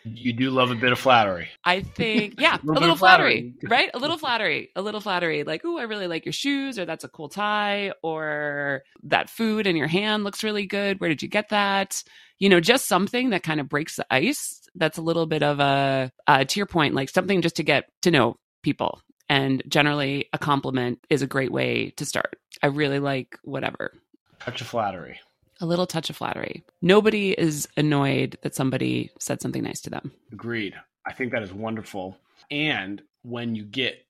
You 0.06 0.34
do 0.34 0.52
love 0.52 0.72
a 0.72 0.76
bit 0.76 0.92
of 0.92 1.00
flattery 1.00 1.48
I 1.64 1.82
think, 1.82 2.36
yeah, 2.40 2.56
a 2.56 2.60
Little 2.64 2.74
bit 2.76 2.82
little 2.82 2.96
flattery. 2.96 3.54
flattery, 3.60 3.70
right? 3.70 3.90
A 3.94 4.00
little 4.00 4.18
flattery, 4.18 4.70
a 4.76 4.82
little 4.82 5.02
flattery. 5.02 5.44
Like, 5.44 5.62
oh, 5.66 5.78
I 5.78 5.84
really 5.84 6.08
like 6.08 6.26
your 6.26 6.34
shoes, 6.34 6.78
or 6.78 6.86
that's 6.86 7.04
a 7.04 7.10
cool 7.10 7.30
tie, 7.30 7.92
or 8.04 8.84
that 9.04 9.30
food 9.30 9.68
in 9.68 9.76
your 9.76 9.88
hand 9.88 10.24
looks 10.24 10.44
really 10.44 10.66
good. 10.68 11.00
Where 11.00 11.10
did 11.10 11.22
you 11.24 11.28
get 11.28 11.50
that? 11.50 12.04
You 12.40 12.50
know, 12.50 12.60
just 12.60 12.88
something 12.88 13.32
that 13.32 13.44
kind 13.44 13.60
of 13.60 13.68
breaks 13.70 13.96
the 13.96 14.06
ice. 14.12 14.62
That's 14.76 14.98
a 14.98 15.02
little 15.02 15.26
bit 15.26 15.42
of 15.44 15.60
a, 15.60 16.12
uh, 16.28 16.44
to 16.44 16.60
your 16.60 16.66
point, 16.68 16.94
like 16.94 17.10
something 17.10 17.42
just 17.42 17.56
to 17.58 17.64
get 17.64 17.86
to 18.04 18.12
know 18.12 18.38
people. 18.62 19.02
And 19.30 19.64
generally, 19.68 20.30
a 20.34 20.38
compliment 20.38 21.00
is 21.10 21.22
a 21.24 21.28
great 21.28 21.52
way 21.52 21.92
to 21.98 22.06
start. 22.06 22.36
I 22.62 22.68
really 22.68 23.00
like 23.00 23.40
whatever. 23.44 23.92
touch 24.40 24.62
of 24.62 24.68
flattery 24.68 25.20
A 25.62 25.66
little 25.66 25.88
touch 25.88 26.10
of 26.10 26.18
flattery. 26.18 26.64
Nobody 26.82 27.32
is 27.32 27.68
annoyed 27.78 28.38
that 28.42 28.56
somebody 28.56 29.12
said 29.20 29.42
something 29.42 29.64
nice 29.64 29.82
to 29.82 29.90
them. 29.90 30.12
Agreed. 30.32 30.74
I 31.08 31.14
think 31.14 31.32
that 31.32 31.44
is 31.44 31.54
wonderful. 31.54 32.18
And 32.52 33.02
when 33.24 33.56
you 33.56 33.64
get 33.64 34.06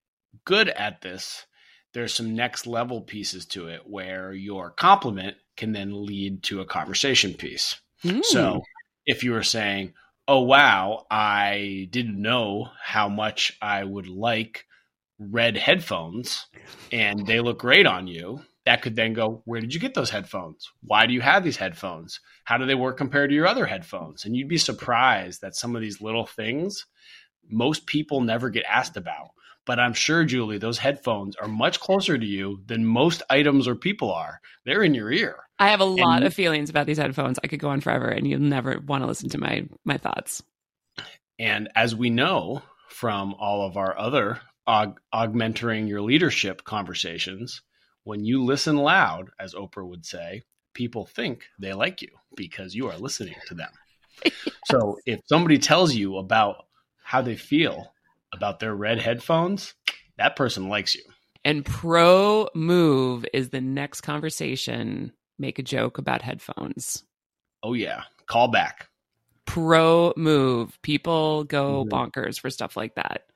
good 0.45 0.69
at 0.69 1.01
this, 1.01 1.45
there's 1.93 2.13
some 2.13 2.35
next 2.35 2.67
level 2.67 3.01
pieces 3.01 3.45
to 3.47 3.67
it 3.67 3.87
where 3.87 4.33
your 4.33 4.71
compliment 4.71 5.37
can 5.55 5.71
then 5.71 6.05
lead 6.05 6.43
to 6.43 6.61
a 6.61 6.65
conversation 6.65 7.33
piece. 7.33 7.79
Mm. 8.03 8.23
So 8.23 8.61
if 9.05 9.23
you 9.23 9.31
were 9.31 9.43
saying, 9.43 9.93
Oh, 10.27 10.41
wow, 10.41 11.05
I 11.11 11.87
didn't 11.91 12.19
know 12.19 12.69
how 12.81 13.07
much 13.07 13.57
I 13.61 13.83
would 13.83 14.07
like 14.07 14.65
red 15.19 15.55
headphones 15.55 16.47
and 16.91 17.25
they 17.27 17.39
look 17.39 17.59
great 17.59 17.85
on 17.85 18.07
you. 18.07 18.41
That 18.65 18.81
could 18.81 18.95
then 18.95 19.13
go, 19.13 19.41
Where 19.45 19.61
did 19.61 19.73
you 19.73 19.79
get 19.79 19.93
those 19.93 20.09
headphones? 20.09 20.69
Why 20.81 21.05
do 21.05 21.13
you 21.13 21.21
have 21.21 21.43
these 21.43 21.57
headphones? 21.57 22.19
How 22.45 22.57
do 22.57 22.65
they 22.65 22.75
work 22.75 22.97
compared 22.97 23.29
to 23.29 23.35
your 23.35 23.47
other 23.47 23.65
headphones? 23.65 24.25
And 24.25 24.35
you'd 24.35 24.47
be 24.49 24.57
surprised 24.57 25.41
that 25.41 25.55
some 25.55 25.75
of 25.75 25.81
these 25.81 26.01
little 26.01 26.25
things 26.25 26.85
most 27.47 27.85
people 27.85 28.21
never 28.21 28.49
get 28.49 28.65
asked 28.67 28.97
about. 28.97 29.29
But 29.67 29.79
I'm 29.79 29.93
sure, 29.93 30.23
Julie, 30.25 30.57
those 30.59 30.77
headphones 30.77 31.35
are 31.37 31.47
much 31.47 31.79
closer 31.79 32.17
to 32.17 32.25
you 32.25 32.61
than 32.67 32.85
most 32.85 33.23
items 33.31 33.67
or 33.67 33.75
people 33.75 34.11
are. 34.11 34.39
They're 34.63 34.83
in 34.83 34.93
your 34.93 35.11
ear. 35.11 35.37
I 35.57 35.69
have 35.69 35.79
a 35.79 35.85
lot 35.85 36.17
And- 36.17 36.25
of 36.25 36.33
feelings 36.33 36.69
about 36.69 36.85
these 36.85 36.97
headphones. 36.99 37.39
I 37.43 37.47
could 37.47 37.59
go 37.59 37.69
on 37.69 37.81
forever, 37.81 38.07
and 38.07 38.27
you'll 38.27 38.41
never 38.41 38.79
want 38.79 39.03
to 39.03 39.07
listen 39.07 39.29
to 39.29 39.37
my 39.39 39.67
my 39.83 39.97
thoughts. 39.97 40.43
And 41.39 41.69
as 41.75 41.95
we 41.95 42.09
know 42.09 42.61
from 42.89 43.33
all 43.35 43.65
of 43.67 43.75
our 43.77 43.97
other 43.97 44.39
aug- 44.67 44.97
augmenting 45.11 45.87
your 45.87 46.01
leadership 46.01 46.63
conversations, 46.63 47.61
when 48.05 48.23
you 48.23 48.43
listen 48.43 48.77
loud, 48.77 49.29
as 49.39 49.53
Oprah 49.53 49.85
would 49.85 50.05
say, 50.05 50.43
people 50.73 51.05
think 51.05 51.43
they 51.59 51.73
like 51.73 52.01
you 52.01 52.09
because 52.37 52.73
you 52.73 52.87
are 52.89 52.97
listening 52.97 53.35
to 53.47 53.53
them. 53.55 53.71
So 54.67 54.97
if 55.05 55.19
somebody 55.27 55.59
tells 55.59 55.93
you 55.93 56.17
about 56.17 56.65
how 57.03 57.21
they 57.21 57.35
feel 57.35 57.93
about 58.33 58.59
their 58.59 58.73
red 58.73 58.99
headphones, 58.99 59.75
that 60.17 60.35
person 60.35 60.69
likes 60.69 60.95
you. 60.95 61.03
And 61.43 61.63
pro 61.63 62.49
move 62.55 63.27
is 63.31 63.49
the 63.49 63.61
next 63.61 64.01
conversation. 64.01 65.11
Make 65.37 65.59
a 65.59 65.63
joke 65.63 65.99
about 65.99 66.23
headphones. 66.23 67.03
Oh 67.61 67.73
yeah, 67.73 68.03
call 68.25 68.47
back. 68.47 68.89
Pro 69.45 70.13
move. 70.17 70.81
People 70.81 71.43
go 71.43 71.85
Mhm. 71.85 71.89
bonkers 71.89 72.39
for 72.39 72.49
stuff 72.49 72.75
like 72.75 72.95
that. 72.95 73.29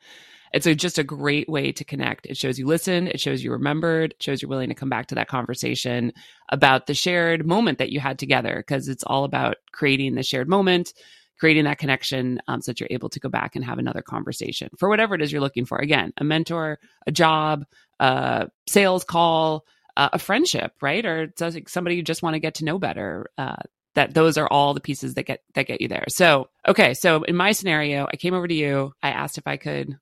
It's 0.53 0.65
a, 0.65 0.75
just 0.75 0.97
a 0.97 1.03
great 1.03 1.47
way 1.47 1.71
to 1.71 1.83
connect. 1.83 2.25
It 2.25 2.37
shows 2.37 2.57
you 2.57 2.65
listen. 2.65 3.07
It 3.07 3.19
shows 3.19 3.43
you 3.43 3.51
remembered. 3.51 4.11
It 4.11 4.23
shows 4.23 4.41
you're 4.41 4.49
willing 4.49 4.69
to 4.69 4.75
come 4.75 4.89
back 4.89 5.07
to 5.07 5.15
that 5.15 5.27
conversation 5.27 6.13
about 6.49 6.87
the 6.87 6.93
shared 6.93 7.45
moment 7.45 7.77
that 7.77 7.91
you 7.91 7.99
had 7.99 8.19
together 8.19 8.55
because 8.57 8.87
it's 8.87 9.03
all 9.03 9.23
about 9.23 9.57
creating 9.71 10.15
the 10.15 10.23
shared 10.23 10.49
moment, 10.49 10.93
creating 11.39 11.65
that 11.65 11.77
connection 11.77 12.41
um, 12.47 12.61
so 12.61 12.71
that 12.71 12.79
you're 12.79 12.87
able 12.91 13.09
to 13.09 13.19
go 13.19 13.29
back 13.29 13.55
and 13.55 13.63
have 13.63 13.79
another 13.79 14.01
conversation 14.01 14.69
for 14.77 14.89
whatever 14.89 15.15
it 15.15 15.21
is 15.21 15.31
you're 15.31 15.41
looking 15.41 15.65
for. 15.65 15.77
Again, 15.77 16.13
a 16.17 16.23
mentor, 16.23 16.79
a 17.05 17.11
job, 17.11 17.65
a 17.99 18.49
sales 18.67 19.03
call, 19.03 19.65
uh, 19.97 20.09
a 20.13 20.19
friendship, 20.19 20.73
right? 20.81 21.05
Or 21.05 21.31
somebody 21.67 21.95
you 21.95 22.03
just 22.03 22.23
want 22.23 22.33
to 22.35 22.39
get 22.39 22.55
to 22.55 22.65
know 22.65 22.79
better. 22.79 23.29
Uh, 23.37 23.57
that 23.95 24.13
those 24.13 24.37
are 24.37 24.47
all 24.47 24.73
the 24.73 24.79
pieces 24.79 25.15
that 25.15 25.23
get 25.23 25.41
that 25.55 25.65
get 25.65 25.81
you 25.81 25.87
there. 25.87 26.05
So, 26.09 26.49
okay, 26.67 26.93
so 26.93 27.23
in 27.23 27.35
my 27.35 27.51
scenario, 27.51 28.07
I 28.11 28.15
came 28.17 28.33
over 28.33 28.47
to 28.47 28.53
you. 28.53 28.93
I 29.01 29.09
asked 29.09 29.37
if 29.37 29.47
I 29.47 29.57
could 29.57 29.97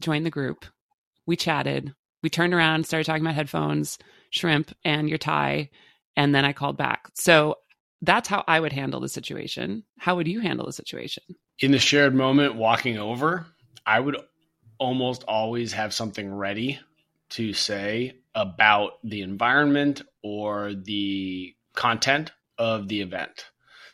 join 0.00 0.22
the 0.22 0.30
group. 0.30 0.64
We 1.26 1.36
chatted. 1.36 1.94
We 2.22 2.30
turned 2.30 2.54
around, 2.54 2.86
started 2.86 3.04
talking 3.04 3.22
about 3.22 3.34
headphones, 3.34 3.98
shrimp, 4.30 4.72
and 4.84 5.08
your 5.08 5.18
tie, 5.18 5.70
and 6.16 6.34
then 6.34 6.44
I 6.44 6.52
called 6.52 6.76
back. 6.76 7.08
So 7.14 7.56
that's 8.02 8.28
how 8.28 8.44
I 8.46 8.60
would 8.60 8.72
handle 8.72 9.00
the 9.00 9.08
situation. 9.08 9.84
How 9.98 10.16
would 10.16 10.28
you 10.28 10.40
handle 10.40 10.66
the 10.66 10.72
situation? 10.72 11.22
In 11.60 11.72
the 11.72 11.78
shared 11.78 12.14
moment, 12.14 12.54
walking 12.54 12.98
over, 12.98 13.46
I 13.86 14.00
would 14.00 14.16
almost 14.78 15.24
always 15.24 15.72
have 15.72 15.92
something 15.92 16.32
ready 16.32 16.78
to 17.30 17.52
say 17.52 18.16
about 18.34 18.92
the 19.04 19.22
environment 19.22 20.02
or 20.22 20.74
the 20.74 21.54
content 21.74 22.32
of 22.56 22.88
the 22.88 23.00
event. 23.00 23.46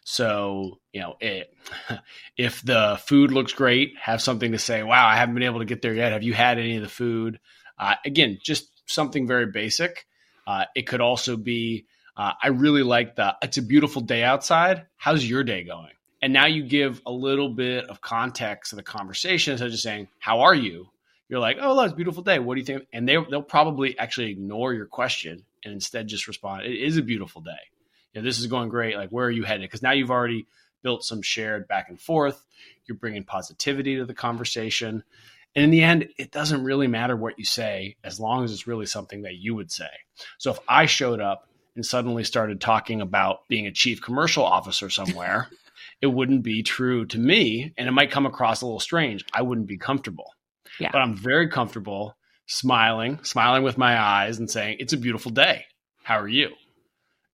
So, 0.04 0.80
you 0.92 1.00
know, 1.00 1.16
it, 1.18 1.52
if 2.37 2.62
the 2.62 3.00
food 3.04 3.32
looks 3.32 3.54
great, 3.54 3.94
have 4.00 4.23
something 4.23 4.52
to 4.52 4.58
say, 4.58 4.82
wow, 4.82 5.06
I 5.06 5.16
haven't 5.16 5.34
been 5.34 5.44
able 5.44 5.61
to 5.61 5.64
get 5.64 5.82
there 5.82 5.94
yet. 5.94 6.12
Have 6.12 6.23
you 6.23 6.34
had 6.34 6.58
any 6.58 6.76
of 6.76 6.82
the 6.82 6.88
food? 6.88 7.40
Uh, 7.78 7.94
again, 8.04 8.38
just 8.40 8.70
something 8.87 9.26
very 9.26 9.46
basic. 9.46 10.06
Uh, 10.46 10.66
it 10.76 10.82
could 10.82 11.00
also 11.00 11.37
be, 11.37 11.87
uh, 12.16 12.32
I 12.40 12.49
really 12.49 12.82
like 12.82 13.16
the, 13.16 13.34
it's 13.42 13.56
a 13.56 13.62
beautiful 13.62 14.02
day 14.02 14.23
outside. 14.23 14.87
How's 14.96 15.28
your 15.28 15.42
day 15.42 15.64
going? 15.64 15.92
And 16.20 16.32
now 16.32 16.46
you 16.46 16.62
give 16.62 17.00
a 17.06 17.12
little 17.12 17.49
bit 17.49 17.87
of 17.87 18.00
context 18.00 18.70
to 18.70 18.76
the 18.76 18.82
conversation 18.82 19.54
of 19.54 19.58
just 19.58 19.82
saying, 19.82 20.08
how 20.18 20.40
are 20.40 20.54
you? 20.54 20.88
You're 21.28 21.40
like, 21.40 21.56
oh, 21.61 21.80
it's 21.80 21.94
a 21.94 21.96
beautiful 21.96 22.23
day. 22.23 22.38
What 22.38 22.54
do 22.54 22.61
you 22.61 22.66
think? 22.66 22.87
And 22.92 23.08
they, 23.08 23.16
they'll 23.30 23.42
probably 23.42 23.99
actually 23.99 24.30
ignore 24.30 24.75
your 24.75 24.87
question 24.87 25.44
and 25.64 25.73
instead 25.73 26.06
just 26.06 26.28
respond, 26.28 26.66
it 26.66 26.76
is 26.76 26.99
a 26.99 27.02
beautiful 27.02 27.40
day 27.40 27.52
you 28.14 28.21
know, 28.21 28.25
this 28.25 28.38
is 28.38 28.47
going 28.47 28.68
great. 28.68 28.97
Like, 28.97 29.11
where 29.11 29.26
are 29.26 29.30
you 29.30 29.42
headed? 29.42 29.62
Because 29.62 29.83
now 29.83 29.92
you've 29.92 30.11
already 30.11 30.47
built 30.83 31.04
some 31.04 31.23
shared 31.23 31.66
back 31.66 31.88
and 31.88 32.00
forth. 32.00 32.44
You're 32.87 32.97
bringing 32.97 33.25
positivity 33.25 33.97
to 33.97 34.04
the 34.04 34.14
conversation. 34.14 35.02
And 35.56 35.64
in 35.64 35.71
the 35.71 35.83
end, 35.83 36.09
it 36.18 36.30
doesn't 36.30 36.64
really 36.64 36.87
matter 36.87 37.16
what 37.16 37.38
you 37.38 37.44
say 37.44 37.97
as 38.04 38.21
long 38.21 38.44
as 38.44 38.52
it's 38.52 38.66
really 38.66 38.87
something 38.87 39.23
that 39.23 39.35
you 39.35 39.54
would 39.54 39.73
say. 39.73 39.88
So 40.38 40.52
if 40.52 40.59
I 40.68 40.87
showed 40.87 41.21
up 41.21 41.49
and 41.75 41.85
suddenly 41.85 42.25
started 42.25 42.61
talking 42.61 43.00
about 43.00 43.49
being 43.49 43.66
a 43.66 43.73
chief 43.73 44.00
commercial 44.00 44.44
officer 44.44 44.90
somewhere, 44.90 45.49
it 46.00 46.06
wouldn't 46.06 46.42
be 46.42 46.62
true 46.62 47.06
to 47.06 47.18
me. 47.18 47.73
And 47.76 47.88
it 47.88 47.92
might 47.92 48.11
come 48.11 48.26
across 48.26 48.62
a 48.62 48.66
little 48.66 48.80
strange. 48.80 49.25
I 49.33 49.42
wouldn't 49.42 49.66
be 49.66 49.78
comfortable. 49.78 50.33
Yeah. 50.78 50.90
But 50.92 51.02
I'm 51.02 51.16
very 51.16 51.49
comfortable 51.49 52.16
smiling, 52.47 53.23
smiling 53.23 53.62
with 53.62 53.78
my 53.78 53.99
eyes 53.99 54.38
and 54.38 54.50
saying, 54.50 54.76
It's 54.80 54.92
a 54.92 54.99
beautiful 54.99 55.30
day. 55.30 55.66
How 56.02 56.18
are 56.18 56.28
you? 56.28 56.50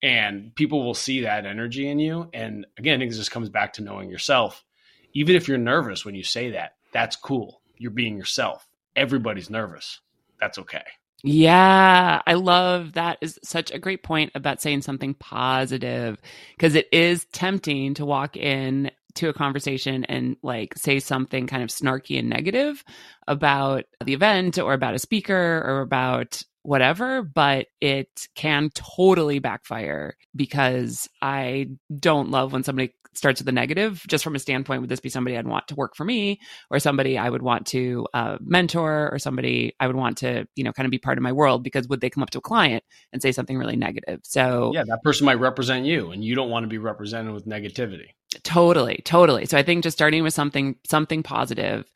And 0.02 0.54
people 0.54 0.84
will 0.84 0.94
see 0.94 1.22
that 1.22 1.46
energy 1.46 1.88
in 1.88 1.98
you. 1.98 2.28
And 2.32 2.66
again 2.78 3.02
it 3.02 3.10
just 3.10 3.30
comes 3.30 3.48
back 3.48 3.74
to 3.74 3.82
knowing 3.82 4.10
yourself. 4.10 4.64
Even 5.12 5.34
if 5.34 5.48
you're 5.48 5.58
nervous 5.58 6.04
when 6.04 6.14
you 6.14 6.22
say 6.22 6.50
that 6.50 6.76
that's 6.92 7.16
cool. 7.16 7.60
You're 7.76 7.90
being 7.90 8.16
yourself. 8.16 8.66
Everybody's 8.96 9.50
nervous. 9.50 10.00
That's 10.40 10.58
okay. 10.58 10.82
Yeah, 11.22 12.22
I 12.26 12.34
love 12.34 12.94
that. 12.94 13.18
Is 13.20 13.38
such 13.42 13.70
a 13.70 13.78
great 13.78 14.02
point 14.02 14.32
about 14.34 14.62
saying 14.62 14.82
something 14.82 15.14
positive 15.14 16.20
because 16.56 16.74
it 16.74 16.88
is 16.92 17.26
tempting 17.26 17.94
to 17.94 18.06
walk 18.06 18.36
in 18.36 18.90
to 19.16 19.28
a 19.28 19.34
conversation 19.34 20.04
and 20.04 20.36
like 20.42 20.76
say 20.76 21.00
something 21.00 21.46
kind 21.46 21.62
of 21.62 21.68
snarky 21.70 22.18
and 22.18 22.28
negative 22.28 22.84
about 23.26 23.84
the 24.04 24.12
event 24.12 24.58
or 24.58 24.72
about 24.72 24.94
a 24.94 24.98
speaker 24.98 25.62
or 25.64 25.80
about 25.80 26.42
whatever, 26.62 27.22
but 27.22 27.66
it 27.80 28.28
can 28.34 28.70
totally 28.74 29.38
backfire 29.38 30.16
because 30.36 31.08
I 31.22 31.70
don't 31.94 32.30
love 32.30 32.52
when 32.52 32.64
somebody 32.64 32.94
starts 33.14 33.40
with 33.40 33.48
a 33.48 33.52
negative 33.52 34.02
just 34.06 34.22
from 34.22 34.36
a 34.36 34.38
standpoint 34.38 34.80
would 34.80 34.90
this 34.90 35.00
be 35.00 35.08
somebody 35.08 35.36
I'd 35.36 35.46
want 35.46 35.66
to 35.68 35.74
work 35.74 35.96
for 35.96 36.04
me 36.04 36.38
or 36.70 36.78
somebody 36.78 37.18
I 37.18 37.28
would 37.28 37.42
want 37.42 37.66
to 37.68 38.06
uh, 38.14 38.38
mentor 38.40 39.10
or 39.12 39.18
somebody 39.18 39.74
I 39.80 39.86
would 39.86 39.96
want 39.96 40.18
to, 40.18 40.46
you 40.54 40.64
know, 40.64 40.72
kind 40.72 40.86
of 40.86 40.90
be 40.90 40.98
part 40.98 41.18
of 41.18 41.22
my 41.22 41.32
world 41.32 41.64
because 41.64 41.88
would 41.88 42.00
they 42.00 42.10
come 42.10 42.22
up 42.22 42.30
to 42.30 42.38
a 42.38 42.42
client 42.42 42.84
and 43.12 43.20
say 43.20 43.32
something 43.32 43.58
really 43.58 43.76
negative? 43.76 44.20
So, 44.22 44.70
yeah 44.74 44.84
that 44.86 45.02
person 45.02 45.26
might 45.26 45.40
represent 45.40 45.86
you 45.86 46.12
and 46.12 46.24
you 46.24 46.34
don't 46.34 46.50
want 46.50 46.64
to 46.64 46.68
be 46.68 46.78
represented 46.78 47.34
with 47.34 47.46
negativity 47.46 48.10
totally, 48.44 49.02
totally. 49.04 49.46
So 49.46 49.56
I 49.58 49.62
think 49.62 49.82
just 49.84 49.96
starting 49.96 50.22
with 50.22 50.34
something, 50.34 50.76
something 50.88 51.22
positive. 51.22 51.90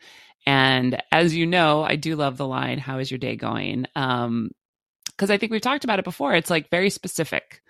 And 0.47 1.03
as 1.11 1.35
you 1.35 1.47
know, 1.47 1.83
I 1.83 1.97
do 1.97 2.17
love 2.17 2.37
the 2.37 2.47
line, 2.47 2.79
How 2.79 2.99
is 2.99 3.11
your 3.11 3.19
day 3.19 3.37
going? 3.37 3.87
Um, 3.97 4.51
because 5.07 5.31
I 5.31 5.39
think 5.39 5.53
we've 5.53 5.61
talked 5.61 5.85
about 5.85 6.01
it 6.01 6.05
before. 6.05 6.35
It's 6.35 6.51
like 6.51 6.71
very 6.71 6.91
specific. 6.91 7.63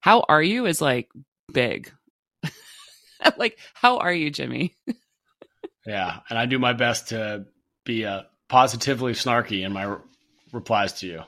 How 0.00 0.24
are 0.28 0.42
you 0.42 0.66
is 0.66 0.80
like 0.80 1.08
big. 1.52 1.92
like, 3.36 3.58
how 3.74 3.98
are 3.98 4.12
you, 4.12 4.30
Jimmy? 4.30 4.76
yeah 5.86 6.20
and 6.30 6.38
i 6.38 6.46
do 6.46 6.58
my 6.58 6.72
best 6.72 7.08
to 7.08 7.44
be 7.84 8.04
uh, 8.04 8.22
positively 8.48 9.12
snarky 9.12 9.64
in 9.64 9.72
my 9.72 9.84
re- 9.84 9.98
replies 10.52 10.94
to 10.94 11.06
you 11.06 11.22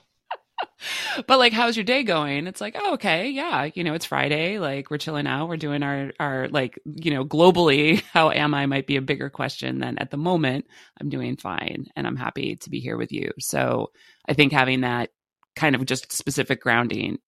but 1.26 1.38
like 1.38 1.52
how's 1.52 1.76
your 1.76 1.84
day 1.84 2.02
going? 2.02 2.46
It's 2.46 2.60
like 2.60 2.76
oh 2.78 2.94
okay 2.94 3.28
yeah 3.28 3.68
you 3.74 3.84
know 3.84 3.94
it's 3.94 4.04
friday 4.04 4.58
like 4.58 4.90
we're 4.90 4.98
chilling 4.98 5.26
out 5.26 5.48
we're 5.48 5.56
doing 5.56 5.82
our 5.82 6.12
our 6.20 6.48
like 6.48 6.78
you 6.84 7.10
know 7.10 7.24
globally 7.24 8.02
how 8.12 8.30
am 8.30 8.54
i 8.54 8.66
might 8.66 8.86
be 8.86 8.96
a 8.96 9.02
bigger 9.02 9.30
question 9.30 9.78
than 9.78 9.98
at 9.98 10.10
the 10.10 10.16
moment. 10.16 10.66
I'm 11.00 11.08
doing 11.08 11.36
fine 11.36 11.86
and 11.96 12.06
i'm 12.06 12.16
happy 12.16 12.56
to 12.56 12.70
be 12.70 12.80
here 12.80 12.96
with 12.96 13.12
you. 13.12 13.32
So 13.38 13.90
i 14.28 14.34
think 14.34 14.52
having 14.52 14.82
that 14.82 15.10
kind 15.54 15.74
of 15.74 15.84
just 15.86 16.12
specific 16.12 16.60
grounding 16.60 17.18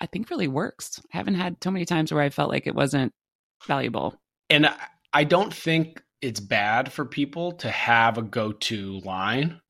i 0.00 0.06
think 0.06 0.30
really 0.30 0.48
works. 0.48 1.00
I 1.12 1.16
haven't 1.16 1.34
had 1.34 1.56
so 1.62 1.70
many 1.70 1.84
times 1.84 2.12
where 2.12 2.22
i 2.22 2.30
felt 2.30 2.50
like 2.50 2.66
it 2.66 2.74
wasn't 2.74 3.12
valuable. 3.66 4.20
And 4.50 4.68
I, 5.12 5.24
don't 5.24 5.52
think 5.52 6.02
it's 6.20 6.40
bad 6.40 6.92
for 6.92 7.04
people 7.04 7.52
to 7.52 7.70
have 7.70 8.18
a 8.18 8.22
go-to 8.22 9.00
line 9.00 9.60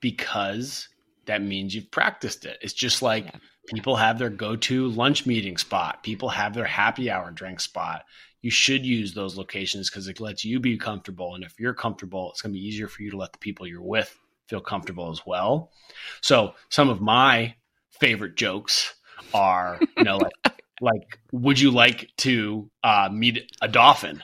because 0.00 0.88
that 1.26 1.42
means 1.42 1.74
you've 1.74 1.90
practiced 1.90 2.44
it. 2.44 2.58
It's 2.62 2.72
just 2.74 3.02
like 3.02 3.24
Yeah. 3.26 3.38
people 3.68 3.96
have 3.96 4.18
their 4.18 4.30
go-to 4.30 4.88
lunch 4.88 5.26
meeting 5.26 5.56
spot. 5.56 6.02
People 6.02 6.28
have 6.28 6.54
their 6.54 6.64
happy 6.64 7.10
hour 7.10 7.30
drink 7.30 7.60
spot. 7.60 8.04
You 8.42 8.50
should 8.50 8.84
use 8.84 9.14
those 9.14 9.36
locations 9.36 9.88
because 9.88 10.06
it 10.06 10.20
lets 10.20 10.44
you 10.44 10.60
be 10.60 10.76
comfortable. 10.76 11.34
And 11.34 11.42
if 11.44 11.58
you're 11.58 11.74
comfortable, 11.74 12.30
it's 12.30 12.42
going 12.42 12.52
to 12.52 12.58
be 12.58 12.66
easier 12.66 12.88
for 12.88 13.02
you 13.02 13.10
to 13.10 13.16
let 13.16 13.32
the 13.32 13.38
people 13.38 13.66
you're 13.66 13.80
with 13.82 14.14
feel 14.48 14.60
comfortable 14.60 15.10
as 15.10 15.22
well. 15.24 15.70
So 16.20 16.54
some 16.68 16.90
of 16.90 17.00
my 17.00 17.54
favorite 17.90 18.36
jokes 18.36 18.94
are, 19.32 19.80
you 19.96 20.04
know, 20.04 20.18
like, 20.18 20.32
like 20.82 21.18
would 21.32 21.58
you 21.58 21.70
like 21.70 22.10
to 22.18 22.70
uh, 22.82 23.08
meet 23.10 23.50
a 23.62 23.68
dolphin? 23.68 24.22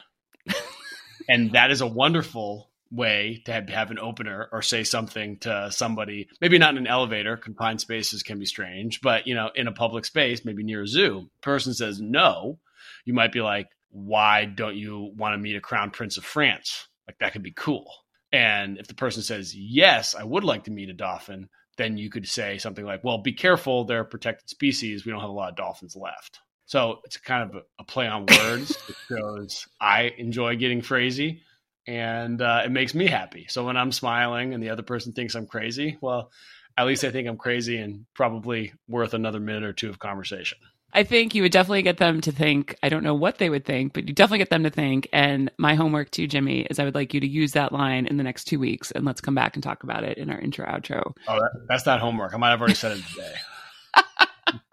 and 1.28 1.52
that 1.52 1.70
is 1.70 1.80
a 1.80 1.86
wonderful 1.86 2.69
way 2.90 3.40
to 3.44 3.52
have, 3.52 3.68
have 3.68 3.90
an 3.90 3.98
opener 3.98 4.48
or 4.52 4.62
say 4.62 4.82
something 4.82 5.38
to 5.38 5.70
somebody 5.70 6.28
maybe 6.40 6.58
not 6.58 6.74
in 6.74 6.78
an 6.78 6.86
elevator 6.86 7.36
confined 7.36 7.80
spaces 7.80 8.22
can 8.22 8.38
be 8.38 8.46
strange 8.46 9.00
but 9.00 9.26
you 9.26 9.34
know 9.34 9.50
in 9.54 9.68
a 9.68 9.72
public 9.72 10.04
space 10.04 10.44
maybe 10.44 10.64
near 10.64 10.82
a 10.82 10.86
zoo 10.86 11.30
person 11.40 11.72
says 11.72 12.00
no 12.00 12.58
you 13.04 13.14
might 13.14 13.32
be 13.32 13.40
like 13.40 13.68
why 13.90 14.44
don't 14.44 14.76
you 14.76 15.12
want 15.16 15.34
to 15.34 15.38
meet 15.38 15.56
a 15.56 15.60
crown 15.60 15.90
prince 15.90 16.16
of 16.16 16.24
france? 16.24 16.88
Like 17.06 17.18
that 17.18 17.32
could 17.32 17.42
be 17.42 17.52
cool. 17.52 17.92
And 18.32 18.78
if 18.78 18.86
the 18.86 18.94
person 18.94 19.22
says 19.22 19.54
yes 19.54 20.14
i 20.14 20.24
would 20.24 20.44
like 20.44 20.64
to 20.64 20.70
meet 20.70 20.90
a 20.90 20.94
dolphin 20.94 21.48
then 21.76 21.96
you 21.96 22.10
could 22.10 22.28
say 22.28 22.58
something 22.58 22.84
like 22.84 23.02
well 23.04 23.18
be 23.18 23.32
careful 23.32 23.84
they're 23.84 24.00
a 24.00 24.04
protected 24.04 24.48
species 24.48 25.04
we 25.04 25.12
don't 25.12 25.20
have 25.20 25.30
a 25.30 25.32
lot 25.32 25.50
of 25.50 25.56
dolphins 25.56 25.96
left. 25.96 26.40
So 26.66 27.00
it's 27.04 27.16
kind 27.16 27.50
of 27.50 27.62
a, 27.80 27.84
play 27.84 28.06
on 28.06 28.26
words. 28.26 28.70
It 28.88 28.96
shows 29.08 29.66
i 29.80 30.12
enjoy 30.18 30.56
getting 30.56 30.82
crazy 30.82 31.42
and 31.86 32.40
uh, 32.40 32.62
it 32.64 32.70
makes 32.70 32.94
me 32.94 33.06
happy. 33.06 33.46
So 33.48 33.64
when 33.64 33.76
I'm 33.76 33.92
smiling 33.92 34.54
and 34.54 34.62
the 34.62 34.70
other 34.70 34.82
person 34.82 35.12
thinks 35.12 35.34
I'm 35.34 35.46
crazy, 35.46 35.98
well, 36.00 36.30
at 36.76 36.86
least 36.86 37.04
I 37.04 37.10
think 37.10 37.28
I'm 37.28 37.36
crazy 37.36 37.78
and 37.78 38.06
probably 38.14 38.72
worth 38.88 39.14
another 39.14 39.40
minute 39.40 39.64
or 39.64 39.72
two 39.72 39.90
of 39.90 39.98
conversation. 39.98 40.58
I 40.92 41.04
think 41.04 41.34
you 41.34 41.42
would 41.42 41.52
definitely 41.52 41.82
get 41.82 41.98
them 41.98 42.20
to 42.22 42.32
think. 42.32 42.74
I 42.82 42.88
don't 42.88 43.04
know 43.04 43.14
what 43.14 43.38
they 43.38 43.48
would 43.48 43.64
think, 43.64 43.92
but 43.92 44.08
you 44.08 44.14
definitely 44.14 44.38
get 44.38 44.50
them 44.50 44.64
to 44.64 44.70
think. 44.70 45.08
And 45.12 45.50
my 45.56 45.74
homework 45.74 46.10
too, 46.10 46.26
Jimmy, 46.26 46.62
is 46.62 46.78
I 46.78 46.84
would 46.84 46.96
like 46.96 47.14
you 47.14 47.20
to 47.20 47.28
use 47.28 47.52
that 47.52 47.72
line 47.72 48.06
in 48.06 48.16
the 48.16 48.24
next 48.24 48.44
two 48.44 48.58
weeks, 48.58 48.90
and 48.90 49.04
let's 49.04 49.20
come 49.20 49.34
back 49.34 49.54
and 49.54 49.62
talk 49.62 49.84
about 49.84 50.02
it 50.02 50.18
in 50.18 50.30
our 50.30 50.38
intro 50.38 50.66
outro. 50.66 51.14
Oh, 51.28 51.38
that, 51.38 51.66
that's 51.68 51.86
not 51.86 52.00
homework. 52.00 52.34
I 52.34 52.38
might 52.38 52.50
have 52.50 52.60
already 52.60 52.74
said 52.74 52.98
it 52.98 53.04
today. 53.06 53.34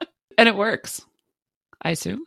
and 0.40 0.50
it 0.50 0.56
works, 0.56 1.02
I 1.82 1.92
assume. 1.92 2.24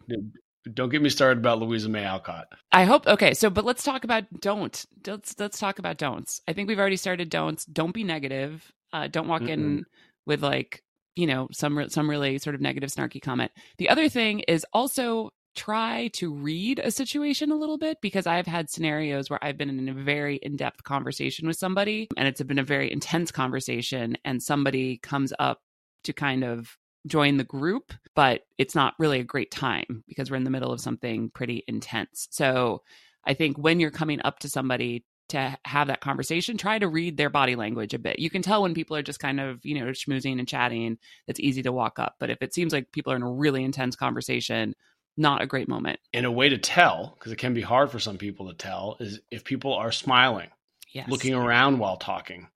Don't 0.72 0.90
get 0.90 1.00
me 1.00 1.08
started 1.08 1.38
about 1.38 1.58
Louisa 1.58 1.88
May 1.88 2.04
Alcott. 2.04 2.48
I 2.70 2.84
hope 2.84 3.06
okay. 3.06 3.32
So, 3.34 3.48
but 3.48 3.64
let's 3.64 3.82
talk 3.82 4.04
about 4.04 4.24
don't. 4.40 4.84
Let's 5.06 5.34
let's 5.38 5.58
talk 5.58 5.78
about 5.78 5.96
don'ts. 5.96 6.42
I 6.46 6.52
think 6.52 6.68
we've 6.68 6.78
already 6.78 6.96
started 6.96 7.30
don'ts. 7.30 7.64
Don't 7.64 7.94
be 7.94 8.04
negative. 8.04 8.70
Uh, 8.92 9.08
don't 9.08 9.28
walk 9.28 9.42
Mm-mm. 9.42 9.50
in 9.50 9.86
with 10.26 10.42
like 10.42 10.82
you 11.16 11.26
know 11.26 11.48
some 11.52 11.88
some 11.88 12.10
really 12.10 12.38
sort 12.38 12.54
of 12.54 12.60
negative 12.60 12.90
snarky 12.90 13.22
comment. 13.22 13.52
The 13.78 13.88
other 13.88 14.08
thing 14.08 14.40
is 14.40 14.66
also 14.72 15.30
try 15.56 16.08
to 16.14 16.32
read 16.32 16.78
a 16.78 16.90
situation 16.90 17.50
a 17.50 17.56
little 17.56 17.78
bit 17.78 17.98
because 18.00 18.26
I've 18.26 18.46
had 18.46 18.70
scenarios 18.70 19.28
where 19.28 19.42
I've 19.42 19.58
been 19.58 19.68
in 19.70 19.88
a 19.88 19.92
very 19.92 20.36
in-depth 20.36 20.84
conversation 20.84 21.48
with 21.48 21.56
somebody 21.56 22.08
and 22.16 22.28
it's 22.28 22.40
been 22.42 22.58
a 22.58 22.64
very 22.64 22.90
intense 22.90 23.32
conversation 23.32 24.16
and 24.24 24.40
somebody 24.40 24.98
comes 24.98 25.32
up 25.38 25.58
to 26.04 26.12
kind 26.12 26.44
of 26.44 26.76
join 27.06 27.36
the 27.36 27.44
group, 27.44 27.92
but 28.14 28.42
it's 28.58 28.74
not 28.74 28.94
really 28.98 29.20
a 29.20 29.24
great 29.24 29.50
time 29.50 30.04
because 30.06 30.30
we're 30.30 30.36
in 30.36 30.44
the 30.44 30.50
middle 30.50 30.72
of 30.72 30.80
something 30.80 31.30
pretty 31.30 31.64
intense. 31.66 32.28
So 32.30 32.82
I 33.24 33.34
think 33.34 33.56
when 33.56 33.80
you're 33.80 33.90
coming 33.90 34.20
up 34.22 34.40
to 34.40 34.48
somebody 34.48 35.04
to 35.30 35.56
have 35.64 35.86
that 35.86 36.00
conversation, 36.00 36.56
try 36.56 36.78
to 36.78 36.88
read 36.88 37.16
their 37.16 37.30
body 37.30 37.54
language 37.54 37.94
a 37.94 37.98
bit. 37.98 38.18
You 38.18 38.30
can 38.30 38.42
tell 38.42 38.62
when 38.62 38.74
people 38.74 38.96
are 38.96 39.02
just 39.02 39.20
kind 39.20 39.40
of, 39.40 39.64
you 39.64 39.78
know, 39.78 39.86
schmoozing 39.92 40.38
and 40.38 40.48
chatting, 40.48 40.98
it's 41.26 41.40
easy 41.40 41.62
to 41.62 41.72
walk 41.72 41.98
up. 41.98 42.16
But 42.18 42.30
if 42.30 42.42
it 42.42 42.52
seems 42.52 42.72
like 42.72 42.92
people 42.92 43.12
are 43.12 43.16
in 43.16 43.22
a 43.22 43.30
really 43.30 43.62
intense 43.64 43.94
conversation, 43.94 44.74
not 45.16 45.40
a 45.40 45.46
great 45.46 45.68
moment. 45.68 46.00
And 46.12 46.26
a 46.26 46.32
way 46.32 46.48
to 46.48 46.58
tell, 46.58 47.14
because 47.18 47.30
it 47.32 47.36
can 47.36 47.54
be 47.54 47.60
hard 47.60 47.90
for 47.90 47.98
some 47.98 48.18
people 48.18 48.48
to 48.48 48.54
tell, 48.54 48.96
is 49.00 49.20
if 49.30 49.44
people 49.44 49.74
are 49.74 49.92
smiling, 49.92 50.48
Yes. 50.92 51.08
looking 51.08 51.34
around 51.34 51.78
while 51.78 51.96
talking, 51.96 52.48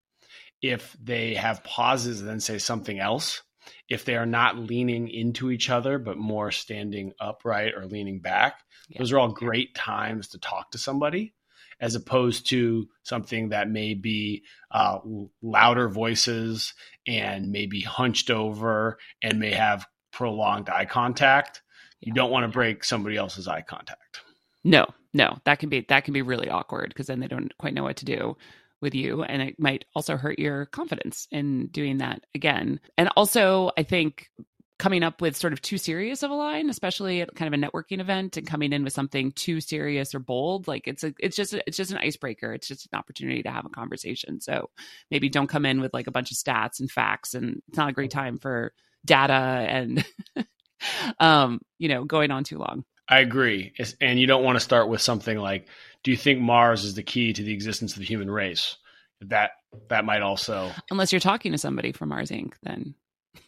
if 0.62 0.98
they 1.00 1.36
have 1.36 1.64
pauses 1.64 2.22
and 2.22 2.30
then 2.30 2.40
say 2.40 2.58
something 2.58 2.98
else, 3.00 3.44
if 3.89 4.05
they 4.05 4.15
are 4.15 4.25
not 4.25 4.58
leaning 4.58 5.10
into 5.10 5.51
each 5.51 5.70
other, 5.70 5.98
but 6.00 6.17
more 6.17 6.51
standing 6.51 7.13
upright 7.20 7.74
or 7.75 7.86
leaning 7.86 8.20
back, 8.20 8.62
Yeah. 8.89 9.00
those 9.00 9.12
are 9.12 9.20
all 9.20 9.32
great 9.32 9.75
times 9.75 10.27
to 10.29 10.39
talk 10.39 10.72
to 10.72 10.77
somebody. 10.77 11.34
As 11.79 11.96
opposed 11.96 12.48
to 12.50 12.88
something 13.01 13.50
that 13.50 13.70
may 13.70 13.93
be 13.93 14.43
uh, 14.72 15.00
louder 15.41 15.89
voices 15.89 16.74
and 17.05 17.51
maybe 17.51 17.82
hunched 17.82 18.29
over 18.29 19.00
and 19.22 19.39
may 19.39 19.51
have 19.51 19.86
prolonged 20.12 20.70
eye 20.70 20.86
contact. 20.86 21.62
You 22.00 22.13
don't 22.13 22.32
want 22.32 22.46
to 22.46 22.48
break 22.48 22.86
somebody 22.86 23.17
else's 23.17 23.50
eye 23.50 23.63
contact. 23.63 24.22
No, 24.63 24.86
no, 25.13 25.39
that 25.43 25.60
can 25.60 25.67
be 25.70 25.82
that 25.89 26.05
can 26.05 26.13
be 26.13 26.22
really 26.22 26.48
awkward 26.48 26.89
because 26.89 27.08
then 27.08 27.20
they 27.20 27.27
don't 27.27 27.51
quite 27.58 27.74
know 27.74 27.84
what 27.84 27.98
to 27.98 28.05
do 28.05 28.38
with 28.84 28.94
you, 28.94 29.24
and 29.24 29.42
it 29.42 29.60
might 29.60 29.86
also 29.96 30.18
hurt 30.18 30.38
your 30.38 30.68
confidence 30.68 31.28
in 31.32 31.68
doing 31.68 31.98
that 31.98 32.24
again. 32.36 32.80
And 32.98 33.10
also, 33.16 33.72
I 33.78 33.84
think 33.84 34.30
coming 34.78 35.02
up 35.02 35.22
with 35.22 35.38
sort 35.38 35.54
of 35.54 35.62
too 35.62 35.78
serious 35.78 36.24
of 36.24 36.32
a 36.32 36.36
line, 36.36 36.70
especially 36.70 37.22
at 37.22 37.34
kind 37.36 37.52
of 37.52 37.60
a 37.60 37.63
networking 37.63 38.00
event, 38.00 38.38
and 38.38 38.46
coming 38.46 38.74
in 38.74 38.84
with 38.84 38.94
something 38.94 39.32
too 39.32 39.62
serious 39.62 40.13
or 40.13 40.20
bold, 40.20 40.68
like 40.68 40.88
it's 40.88 41.04
a 41.04 41.13
it's 41.20 41.36
just 41.36 41.54
it's 41.54 41.78
just 41.78 41.92
an 41.92 41.98
icebreaker. 41.98 42.54
It's 42.54 42.68
just 42.68 42.88
an 42.92 43.00
opportunity 43.00 43.42
to 43.44 43.52
have 43.52 43.66
a 43.66 43.70
conversation. 43.70 44.42
So 44.42 44.70
maybe 45.10 45.30
don't 45.30 45.48
come 45.48 45.66
in 45.66 45.82
with 45.82 45.94
like 45.94 46.08
a 46.08 46.12
bunch 46.12 46.32
of 46.32 46.38
stats 46.38 46.80
and 46.80 46.92
facts, 46.92 47.34
and 47.34 47.62
it's 47.68 47.78
not 47.78 47.90
a 47.90 47.94
great 47.94 48.12
time 48.12 48.38
for 48.38 48.74
data 49.06 49.34
and 49.34 50.06
um 51.20 51.60
you 51.80 51.90
know 51.90 52.06
going 52.06 52.32
on 52.32 52.44
too 52.44 52.58
long. 52.58 52.84
I 53.08 53.20
agree. 53.20 53.74
And 54.00 54.20
you 54.20 54.28
don't 54.28 54.44
want 54.44 54.56
to 54.56 54.62
start 54.62 54.88
with 54.88 55.02
something 55.02 55.38
like, 55.38 55.68
"Do 56.04 56.12
you 56.12 56.18
think 56.18 56.40
Mars 56.40 56.84
is 56.84 56.96
the 56.96 57.04
key 57.04 57.34
to 57.34 57.44
the 57.44 57.54
existence 57.54 57.94
of 57.94 58.00
the 58.00 58.06
human 58.06 58.30
race?" 58.30 58.78
That 59.22 59.52
that 59.89 60.06
might 60.06 60.22
also. 60.22 60.72
Unless 60.92 61.12
you're 61.13 61.20
talking 61.20 61.52
to 61.54 61.58
somebody 61.58 61.92
from 61.92 62.10
Mars 62.10 62.30
Inc., 62.30 62.54
then 62.63 62.96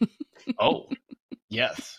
Oh, 0.58 0.88
yes. 1.48 1.98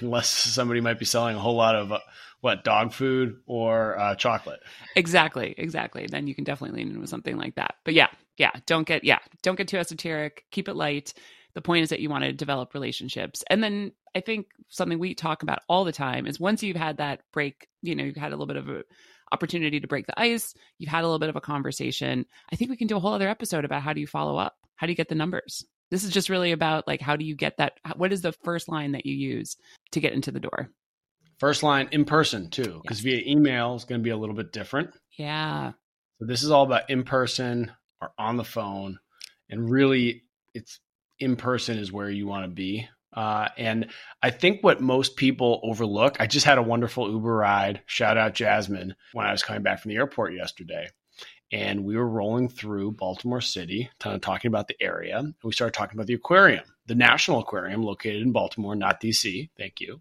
Unless 0.00 0.28
somebody 0.28 0.80
might 0.80 0.98
be 0.98 1.04
selling 1.04 1.36
a 1.36 1.40
whole 1.40 1.56
lot 1.56 1.74
of 1.74 1.92
uh, 1.92 1.98
what 2.40 2.64
dog 2.64 2.92
food 2.92 3.40
or 3.46 3.98
uh, 3.98 4.14
chocolate. 4.16 4.60
exactly, 4.96 5.54
exactly. 5.56 6.06
Then 6.06 6.26
you 6.26 6.34
can 6.34 6.44
definitely 6.44 6.78
lean 6.78 6.92
in 6.92 7.00
with 7.00 7.08
something 7.08 7.36
like 7.36 7.54
that. 7.54 7.76
But 7.84 7.94
yeah, 7.94 8.08
yeah, 8.36 8.50
don't 8.66 8.86
get 8.86 9.04
yeah, 9.04 9.18
don't 9.42 9.56
get 9.56 9.68
too 9.68 9.78
esoteric. 9.78 10.44
Keep 10.50 10.68
it 10.68 10.74
light. 10.74 11.14
The 11.54 11.62
point 11.62 11.82
is 11.84 11.90
that 11.90 12.00
you 12.00 12.08
want 12.08 12.24
to 12.24 12.32
develop 12.32 12.74
relationships. 12.74 13.44
And 13.48 13.62
then 13.62 13.92
I 14.14 14.20
think 14.20 14.46
something 14.68 14.98
we 14.98 15.14
talk 15.14 15.42
about 15.42 15.60
all 15.68 15.84
the 15.84 15.92
time 15.92 16.26
is 16.26 16.40
once 16.40 16.62
you've 16.62 16.76
had 16.76 16.96
that 16.98 17.20
break, 17.32 17.68
you 17.82 17.94
know, 17.94 18.04
you've 18.04 18.16
had 18.16 18.32
a 18.32 18.36
little 18.36 18.46
bit 18.46 18.56
of 18.56 18.68
a 18.68 18.82
opportunity 19.32 19.80
to 19.80 19.88
break 19.88 20.06
the 20.06 20.20
ice, 20.20 20.54
you've 20.78 20.90
had 20.90 21.02
a 21.02 21.06
little 21.06 21.18
bit 21.18 21.28
of 21.28 21.36
a 21.36 21.40
conversation. 21.40 22.26
I 22.52 22.56
think 22.56 22.70
we 22.70 22.76
can 22.76 22.86
do 22.86 22.96
a 22.96 23.00
whole 23.00 23.14
other 23.14 23.28
episode 23.28 23.64
about 23.64 23.82
how 23.82 23.92
do 23.92 24.00
you 24.00 24.06
follow 24.06 24.36
up? 24.36 24.54
How 24.76 24.86
do 24.86 24.92
you 24.92 24.96
get 24.96 25.08
the 25.08 25.14
numbers? 25.14 25.64
This 25.90 26.04
is 26.04 26.10
just 26.10 26.30
really 26.30 26.52
about 26.52 26.86
like 26.86 27.00
how 27.00 27.16
do 27.16 27.24
you 27.24 27.34
get 27.34 27.56
that 27.58 27.74
what 27.96 28.12
is 28.12 28.22
the 28.22 28.32
first 28.44 28.68
line 28.68 28.92
that 28.92 29.06
you 29.06 29.14
use 29.14 29.56
to 29.92 30.00
get 30.00 30.12
into 30.12 30.30
the 30.30 30.40
door? 30.40 30.70
First 31.38 31.62
line 31.62 31.88
in 31.92 32.04
person 32.04 32.50
too, 32.50 32.80
because 32.82 33.00
via 33.00 33.22
email 33.26 33.74
is 33.74 33.84
going 33.84 34.00
to 34.00 34.04
be 34.04 34.10
a 34.10 34.16
little 34.16 34.34
bit 34.34 34.52
different. 34.52 34.90
Yeah. 35.18 35.72
So 36.18 36.26
this 36.26 36.42
is 36.42 36.50
all 36.50 36.64
about 36.64 36.88
in 36.88 37.02
person 37.02 37.72
or 38.00 38.12
on 38.18 38.36
the 38.36 38.44
phone, 38.44 38.98
and 39.50 39.68
really, 39.68 40.22
it's 40.54 40.80
in 41.18 41.36
person 41.36 41.78
is 41.78 41.92
where 41.92 42.10
you 42.10 42.26
want 42.26 42.44
to 42.44 42.48
be. 42.48 42.88
Uh, 43.12 43.48
and 43.58 43.88
I 44.22 44.30
think 44.30 44.62
what 44.62 44.80
most 44.80 45.16
people 45.16 45.60
overlook. 45.62 46.16
I 46.20 46.26
just 46.26 46.46
had 46.46 46.58
a 46.58 46.62
wonderful 46.62 47.10
Uber 47.10 47.36
ride. 47.36 47.82
Shout 47.86 48.16
out 48.16 48.34
Jasmine 48.34 48.94
when 49.12 49.26
I 49.26 49.32
was 49.32 49.42
coming 49.42 49.62
back 49.62 49.80
from 49.80 49.90
the 49.90 49.96
airport 49.96 50.34
yesterday, 50.34 50.88
and 51.50 51.84
we 51.84 51.96
were 51.96 52.08
rolling 52.08 52.48
through 52.48 52.92
Baltimore 52.92 53.40
City, 53.40 53.90
kind 54.00 54.14
of 54.14 54.22
talking 54.22 54.48
about 54.48 54.68
the 54.68 54.82
area. 54.82 55.18
And 55.18 55.34
we 55.44 55.52
started 55.52 55.74
talking 55.74 55.96
about 55.96 56.06
the 56.06 56.14
aquarium, 56.14 56.64
the 56.86 56.94
National 56.94 57.40
Aquarium 57.40 57.82
located 57.82 58.22
in 58.22 58.32
Baltimore, 58.32 58.74
not 58.74 59.00
DC. 59.00 59.50
Thank 59.58 59.80
you. 59.80 60.00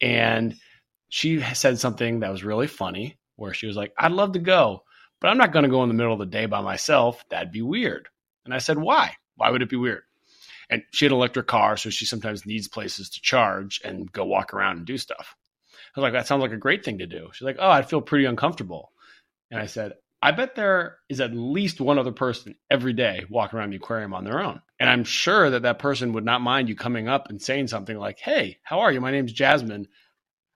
And 0.00 0.54
she 1.08 1.40
said 1.40 1.78
something 1.78 2.20
that 2.20 2.30
was 2.30 2.44
really 2.44 2.66
funny, 2.66 3.16
where 3.36 3.54
she 3.54 3.66
was 3.66 3.76
like, 3.76 3.92
"I'd 3.98 4.12
love 4.12 4.32
to 4.32 4.38
go." 4.38 4.82
but 5.20 5.28
I'm 5.28 5.38
not 5.38 5.52
going 5.52 5.64
to 5.64 5.70
go 5.70 5.82
in 5.82 5.88
the 5.88 5.94
middle 5.94 6.12
of 6.12 6.18
the 6.18 6.26
day 6.26 6.46
by 6.46 6.60
myself. 6.60 7.24
That'd 7.30 7.52
be 7.52 7.62
weird. 7.62 8.08
And 8.44 8.54
I 8.54 8.58
said, 8.58 8.78
why? 8.78 9.14
Why 9.36 9.50
would 9.50 9.62
it 9.62 9.70
be 9.70 9.76
weird? 9.76 10.02
And 10.70 10.82
she 10.92 11.04
had 11.04 11.12
an 11.12 11.18
electric 11.18 11.46
car, 11.46 11.76
so 11.76 11.90
she 11.90 12.04
sometimes 12.04 12.44
needs 12.44 12.68
places 12.68 13.10
to 13.10 13.20
charge 13.20 13.80
and 13.84 14.10
go 14.12 14.24
walk 14.24 14.52
around 14.52 14.78
and 14.78 14.86
do 14.86 14.98
stuff. 14.98 15.34
I 15.96 16.00
was 16.00 16.02
like, 16.02 16.12
that 16.12 16.26
sounds 16.26 16.42
like 16.42 16.52
a 16.52 16.58
great 16.58 16.84
thing 16.84 16.98
to 16.98 17.06
do. 17.06 17.30
She's 17.32 17.46
like, 17.46 17.56
oh, 17.58 17.70
I'd 17.70 17.88
feel 17.88 18.00
pretty 18.00 18.26
uncomfortable. 18.26 18.92
And 19.50 19.58
I 19.58 19.66
said, 19.66 19.94
I 20.20 20.32
bet 20.32 20.54
there 20.54 20.98
is 21.08 21.20
at 21.20 21.34
least 21.34 21.80
one 21.80 21.98
other 21.98 22.12
person 22.12 22.56
every 22.70 22.92
day 22.92 23.24
walking 23.30 23.58
around 23.58 23.70
the 23.70 23.76
aquarium 23.76 24.12
on 24.12 24.24
their 24.24 24.42
own. 24.42 24.60
And 24.78 24.90
I'm 24.90 25.04
sure 25.04 25.50
that 25.50 25.62
that 25.62 25.78
person 25.78 26.12
would 26.12 26.24
not 26.24 26.40
mind 26.40 26.68
you 26.68 26.76
coming 26.76 27.08
up 27.08 27.30
and 27.30 27.40
saying 27.40 27.68
something 27.68 27.96
like, 27.96 28.18
hey, 28.18 28.58
how 28.62 28.80
are 28.80 28.92
you? 28.92 29.00
My 29.00 29.10
name's 29.10 29.32
Jasmine. 29.32 29.86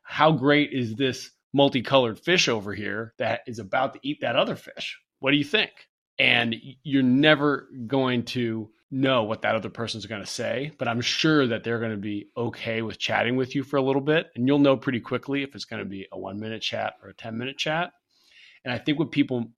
How 0.02 0.32
great 0.32 0.72
is 0.72 0.94
this 0.94 1.30
multicolored 1.52 2.18
fish 2.18 2.48
over 2.48 2.74
here 2.74 3.14
that 3.18 3.40
is 3.46 3.58
about 3.58 3.94
to 3.94 4.00
eat 4.02 4.20
that 4.22 4.36
other 4.36 4.56
fish. 4.56 4.98
What 5.20 5.30
do 5.30 5.36
you 5.36 5.44
think? 5.44 5.70
And 6.18 6.56
you're 6.82 7.02
never 7.02 7.68
going 7.86 8.24
to 8.26 8.70
know 8.92 9.24
what 9.24 9.42
that 9.42 9.54
other 9.54 9.70
person's 9.70 10.06
going 10.06 10.20
to 10.20 10.26
say, 10.26 10.70
but 10.78 10.86
I'm 10.86 11.00
sure 11.00 11.46
that 11.46 11.64
they're 11.64 11.78
going 11.78 11.92
to 11.92 11.96
be 11.96 12.28
okay 12.36 12.82
with 12.82 12.98
chatting 12.98 13.36
with 13.36 13.54
you 13.54 13.64
for 13.64 13.78
a 13.78 13.82
little 13.82 14.02
bit. 14.02 14.30
And 14.36 14.46
you'll 14.46 14.58
know 14.58 14.76
pretty 14.76 15.00
quickly 15.00 15.42
if 15.42 15.54
it's 15.54 15.64
going 15.64 15.82
to 15.82 15.88
be 15.88 16.06
a 16.12 16.18
one 16.18 16.38
minute 16.38 16.62
chat 16.62 16.94
or 17.02 17.08
a 17.08 17.14
10 17.14 17.38
minute 17.38 17.56
chat. 17.56 17.92
And 18.64 18.72
I 18.72 18.78
think 18.78 18.98
what 18.98 19.10
people 19.10 19.48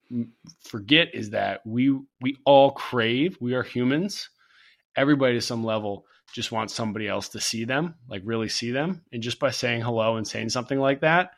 forget 0.62 1.08
is 1.14 1.30
that 1.30 1.60
we 1.66 1.98
we 2.22 2.38
all 2.46 2.70
crave, 2.70 3.36
we 3.40 3.54
are 3.54 3.62
humans. 3.62 4.30
Everybody 4.96 5.34
to 5.34 5.40
some 5.42 5.64
level 5.64 6.06
just 6.32 6.52
wants 6.52 6.72
somebody 6.72 7.06
else 7.06 7.28
to 7.30 7.40
see 7.40 7.64
them, 7.64 7.96
like 8.08 8.22
really 8.24 8.48
see 8.48 8.70
them. 8.70 9.02
And 9.12 9.22
just 9.22 9.38
by 9.38 9.50
saying 9.50 9.82
hello 9.82 10.16
and 10.16 10.26
saying 10.26 10.48
something 10.50 10.78
like 10.78 11.00
that, 11.00 11.32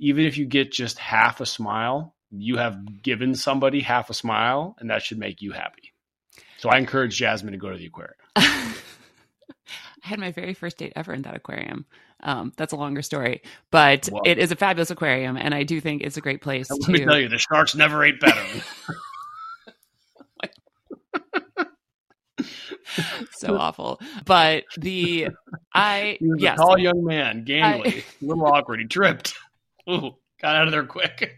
even 0.00 0.24
if 0.24 0.38
you 0.38 0.46
get 0.46 0.72
just 0.72 0.98
half 0.98 1.40
a 1.40 1.46
smile, 1.46 2.14
you 2.30 2.56
have 2.56 3.02
given 3.02 3.34
somebody 3.34 3.80
half 3.80 4.10
a 4.10 4.14
smile, 4.14 4.74
and 4.80 4.90
that 4.90 5.02
should 5.02 5.18
make 5.18 5.40
you 5.40 5.52
happy. 5.52 5.83
So 6.64 6.70
I 6.70 6.78
encourage 6.78 7.18
Jasmine 7.18 7.52
to 7.52 7.58
go 7.58 7.68
to 7.70 7.76
the 7.76 7.84
aquarium. 7.84 8.14
I 8.36 8.72
had 10.00 10.18
my 10.18 10.32
very 10.32 10.54
first 10.54 10.78
date 10.78 10.94
ever 10.96 11.12
in 11.12 11.20
that 11.20 11.36
aquarium. 11.36 11.84
Um, 12.20 12.54
that's 12.56 12.72
a 12.72 12.76
longer 12.76 13.02
story, 13.02 13.42
but 13.70 14.06
Whoa. 14.06 14.22
it 14.24 14.38
is 14.38 14.50
a 14.50 14.56
fabulous 14.56 14.90
aquarium, 14.90 15.36
and 15.36 15.54
I 15.54 15.64
do 15.64 15.78
think 15.78 16.00
it's 16.00 16.16
a 16.16 16.22
great 16.22 16.40
place 16.40 16.70
Let 16.70 16.80
to. 16.80 16.92
me 16.92 17.04
tell 17.04 17.20
you, 17.20 17.28
the 17.28 17.36
sharks 17.36 17.74
never 17.74 18.02
ate 18.02 18.18
better. 18.18 18.40
so 23.32 23.56
awful, 23.58 24.00
but 24.24 24.64
the 24.78 25.28
I 25.74 26.16
He 26.18 26.28
was 26.28 26.40
yes, 26.40 26.54
a 26.58 26.62
tall 26.62 26.78
young 26.78 27.04
man, 27.04 27.44
gangly, 27.44 28.04
a 28.22 28.24
little 28.24 28.46
awkward. 28.46 28.80
He 28.80 28.86
tripped. 28.86 29.34
Ooh, 29.90 30.16
got 30.40 30.56
out 30.56 30.64
of 30.64 30.72
there 30.72 30.86
quick. 30.86 31.36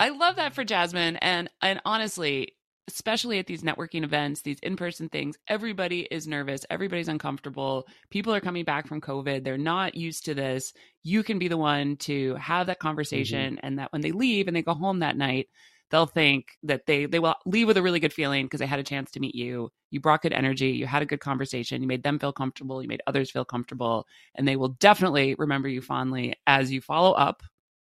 I 0.00 0.08
love 0.08 0.34
that 0.34 0.52
for 0.52 0.64
Jasmine, 0.64 1.14
and 1.18 1.48
and 1.62 1.80
honestly, 1.84 2.55
especially 2.88 3.38
at 3.38 3.46
these 3.46 3.62
networking 3.62 4.04
events, 4.04 4.42
these 4.42 4.58
in 4.60 4.76
person 4.76 5.08
things, 5.08 5.36
everybody 5.48 6.02
is 6.10 6.26
nervous. 6.26 6.64
Everybody's 6.70 7.08
uncomfortable. 7.08 7.86
People 8.10 8.34
are 8.34 8.40
coming 8.40 8.64
back 8.64 8.86
from 8.86 9.00
COVID. 9.00 9.42
They're 9.42 9.58
not 9.58 9.94
used 9.94 10.24
to 10.26 10.34
this. 10.34 10.72
You 11.02 11.22
can 11.22 11.38
be 11.38 11.48
the 11.48 11.56
one 11.56 11.96
to 11.98 12.34
have 12.36 12.68
that 12.68 12.78
conversation 12.78 13.56
mm-hmm. 13.56 13.66
and 13.66 13.78
that 13.78 13.92
when 13.92 14.02
they 14.02 14.12
leave 14.12 14.46
and 14.46 14.56
they 14.56 14.62
go 14.62 14.74
home 14.74 15.00
that 15.00 15.16
night, 15.16 15.48
they'll 15.90 16.06
think 16.06 16.46
that 16.62 16.86
they 16.86 17.06
they 17.06 17.18
will 17.18 17.34
leave 17.44 17.66
with 17.66 17.76
a 17.76 17.82
really 17.82 18.00
good 18.00 18.12
feeling 18.12 18.46
because 18.46 18.60
they 18.60 18.66
had 18.66 18.78
a 18.78 18.84
chance 18.84 19.10
to 19.10 19.20
meet 19.20 19.34
you 19.34 19.70
you 19.90 20.00
brought 20.00 20.22
good 20.22 20.32
energy 20.32 20.70
you 20.70 20.86
had 20.86 21.02
a 21.02 21.06
good 21.06 21.20
conversation 21.20 21.80
you 21.80 21.88
made 21.88 22.02
them 22.02 22.18
feel 22.18 22.32
comfortable 22.32 22.82
you 22.82 22.88
made 22.88 23.02
others 23.06 23.30
feel 23.30 23.44
comfortable 23.44 24.06
and 24.34 24.46
they 24.46 24.56
will 24.56 24.70
definitely 24.80 25.34
remember 25.38 25.68
you 25.68 25.80
fondly 25.80 26.34
as 26.46 26.72
you 26.72 26.80
follow 26.80 27.12
up 27.12 27.42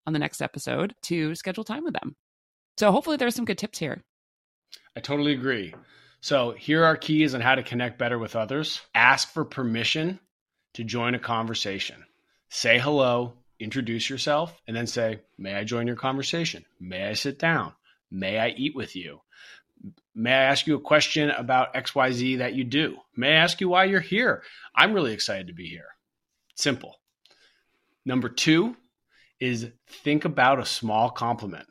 on 0.07 0.13
the 0.13 0.19
next 0.19 0.43
episode 0.43 0.95
to 1.03 1.35
schedule 1.35 1.65
time 1.65 1.85
with 1.85 1.95
them 1.95 2.15
so 2.77 2.93
hopefully 2.93 3.17
there's 3.17 3.35
some 3.35 3.45
good 3.47 3.59
tips 3.59 3.79
here 3.79 4.05
i 4.97 5.01
totally 5.01 5.33
agree 5.33 5.75
so 6.21 6.53
here 6.53 6.85
are 6.85 6.97
keys 6.97 7.35
on 7.35 7.41
how 7.41 7.55
to 7.55 7.63
connect 7.63 7.99
better 7.99 8.19
with 8.19 8.37
others 8.37 8.81
ask 8.95 9.33
for 9.33 9.45
permission 9.45 10.19
to 10.75 10.85
join 10.85 11.15
a 11.15 11.19
conversation 11.19 12.05
say 12.49 12.79
hello 12.79 13.35
introduce 13.61 14.11
yourself 14.11 14.61
and 14.67 14.77
then 14.77 14.87
say 14.87 15.21
may 15.39 15.55
i 15.55 15.65
join 15.65 15.87
your 15.87 15.97
conversation 15.97 16.65
may 16.81 17.07
i 17.07 17.13
sit 17.13 17.39
down 17.39 17.73
May 18.11 18.39
I 18.39 18.49
eat 18.49 18.75
with 18.75 18.95
you? 18.97 19.21
May 20.15 20.33
I 20.33 20.45
ask 20.45 20.67
you 20.67 20.77
a 20.77 20.81
question 20.81 21.31
about 21.31 21.75
XYZ 21.75 22.39
that 22.39 22.55
you 22.55 22.65
do? 22.65 22.97
May 23.17 23.33
I 23.33 23.43
ask 23.43 23.61
you 23.61 23.69
why 23.69 23.85
you're 23.85 24.01
here? 24.01 24.43
I'm 24.75 24.93
really 24.93 25.13
excited 25.13 25.49
to 25.49 25.53
be 25.53 25.69
here. 25.69 25.89
Simple. 26.55 26.95
Number 28.05 28.29
two 28.29 28.77
is 29.41 29.69
think 29.89 30.25
about 30.25 30.61
a 30.61 30.65
small 30.65 31.11
compliment. 31.11 31.67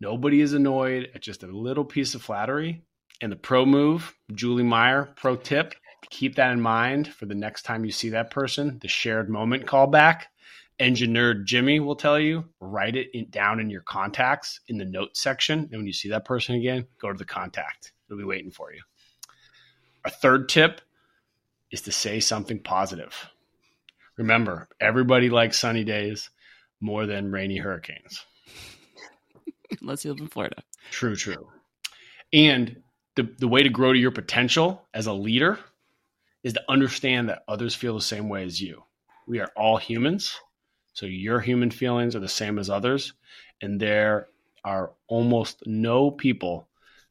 Nobody 0.00 0.40
is 0.40 0.52
annoyed 0.52 1.10
at 1.14 1.22
just 1.22 1.42
a 1.42 1.46
little 1.46 1.84
piece 1.84 2.14
of 2.14 2.22
flattery. 2.22 2.84
And 3.20 3.30
the 3.30 3.36
pro 3.36 3.64
move, 3.64 4.14
Julie 4.34 4.64
Meyer, 4.64 5.12
pro 5.16 5.36
tip, 5.36 5.74
keep 6.10 6.34
that 6.36 6.52
in 6.52 6.60
mind 6.60 7.08
for 7.08 7.26
the 7.26 7.34
next 7.34 7.62
time 7.62 7.84
you 7.84 7.92
see 7.92 8.10
that 8.10 8.30
person, 8.30 8.78
the 8.82 8.88
shared 8.88 9.30
moment 9.30 9.66
callback 9.66 10.24
engineer 10.78 11.34
Jimmy 11.34 11.80
will 11.80 11.96
tell 11.96 12.18
you, 12.18 12.44
write 12.60 12.96
it 12.96 13.08
in, 13.14 13.30
down 13.30 13.60
in 13.60 13.70
your 13.70 13.82
contacts 13.82 14.60
in 14.68 14.78
the 14.78 14.84
notes 14.84 15.20
section. 15.20 15.60
And 15.60 15.72
when 15.72 15.86
you 15.86 15.92
see 15.92 16.08
that 16.10 16.24
person 16.24 16.56
again, 16.56 16.86
go 17.00 17.12
to 17.12 17.18
the 17.18 17.24
contact. 17.24 17.92
It'll 18.08 18.18
be 18.18 18.24
waiting 18.24 18.50
for 18.50 18.72
you. 18.72 18.80
Our 20.04 20.10
third 20.10 20.48
tip 20.48 20.80
is 21.70 21.82
to 21.82 21.92
say 21.92 22.20
something 22.20 22.60
positive. 22.60 23.30
Remember, 24.16 24.68
everybody 24.80 25.30
likes 25.30 25.58
sunny 25.58 25.84
days 25.84 26.30
more 26.80 27.06
than 27.06 27.32
rainy 27.32 27.56
hurricanes. 27.56 28.24
Unless 29.80 30.04
you 30.04 30.12
live 30.12 30.20
in 30.20 30.28
Florida. 30.28 30.62
True, 30.90 31.16
true. 31.16 31.48
And 32.32 32.82
the, 33.16 33.28
the 33.38 33.48
way 33.48 33.62
to 33.62 33.68
grow 33.68 33.92
to 33.92 33.98
your 33.98 34.10
potential 34.10 34.86
as 34.92 35.06
a 35.06 35.12
leader 35.12 35.58
is 36.42 36.52
to 36.54 36.62
understand 36.68 37.28
that 37.28 37.44
others 37.48 37.74
feel 37.74 37.94
the 37.94 38.02
same 38.02 38.28
way 38.28 38.44
as 38.44 38.60
you. 38.60 38.82
We 39.26 39.40
are 39.40 39.50
all 39.56 39.76
humans 39.76 40.38
so 40.94 41.06
your 41.06 41.40
human 41.40 41.70
feelings 41.72 42.14
are 42.16 42.20
the 42.20 42.28
same 42.28 42.58
as 42.58 42.70
others. 42.70 43.12
And 43.60 43.80
there 43.80 44.28
are 44.64 44.92
almost 45.08 45.66
no 45.66 46.10
people 46.10 46.68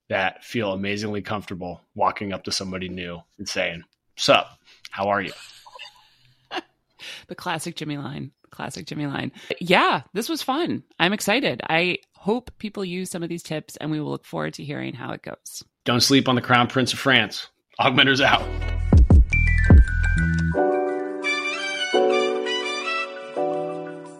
that 0.09 0.43
feel 0.43 0.71
amazingly 0.71 1.21
comfortable 1.21 1.81
walking 1.93 2.33
up 2.33 2.45
to 2.45 2.51
somebody 2.51 2.89
new 2.89 3.21
and 3.37 3.47
saying, 3.47 3.83
Sup, 4.15 4.47
how 4.89 5.09
are 5.09 5.21
you? 5.21 5.33
The 7.27 7.35
classic 7.35 7.75
Jimmy 7.75 7.97
line. 7.97 8.31
Classic 8.51 8.85
Jimmy 8.85 9.07
line. 9.07 9.31
Yeah, 9.59 10.01
this 10.13 10.29
was 10.29 10.43
fun. 10.43 10.83
I'm 10.99 11.13
excited. 11.13 11.61
I 11.69 11.97
hope 12.13 12.51
people 12.59 12.85
use 12.85 13.09
some 13.09 13.23
of 13.23 13.29
these 13.29 13.43
tips 13.43 13.77
and 13.77 13.89
we 13.91 13.99
will 13.99 14.11
look 14.11 14.25
forward 14.25 14.53
to 14.55 14.63
hearing 14.63 14.93
how 14.93 15.11
it 15.11 15.23
goes. 15.23 15.63
Don't 15.85 16.01
sleep 16.01 16.29
on 16.29 16.35
the 16.35 16.41
Crown 16.41 16.67
Prince 16.67 16.93
of 16.93 16.99
France. 16.99 17.47
Augmenters 17.79 18.23
out. 18.23 18.43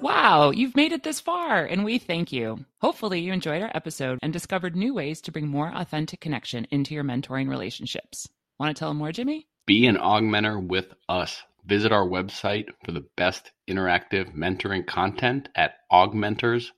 Wow, 0.02 0.52
you've 0.52 0.76
made 0.76 0.92
it 0.92 1.04
this 1.04 1.22
far, 1.22 1.64
and 1.64 1.86
we 1.86 1.98
thank 1.98 2.32
you. 2.32 2.66
Hopefully, 2.82 3.22
you 3.22 3.32
enjoyed 3.32 3.62
our 3.62 3.72
episode 3.74 4.20
and 4.22 4.34
discovered 4.34 4.76
new 4.76 4.94
ways 4.94 5.22
to 5.22 5.32
bring 5.32 5.48
more 5.48 5.72
authentic 5.74 6.20
connection 6.20 6.68
into 6.72 6.94
your 6.94 7.04
mentoring 7.04 7.50
relationships. 7.50 8.28
Want 8.60 8.76
to 8.76 8.80
tell 8.80 8.90
them 8.90 8.98
more, 8.98 9.12
Jimmy? 9.12 9.48
Be 9.66 9.86
an 9.86 9.96
augmenter 9.96 10.62
with 10.62 10.94
us. 11.08 11.42
Visit 11.66 11.94
our 11.94 12.06
website 12.06 12.66
for 12.84 12.92
the 12.92 13.08
best 13.16 13.54
interactive 13.70 14.36
mentoring 14.36 14.86
content 14.86 15.48
at 15.56 15.76
augmenters.us. 15.90 16.72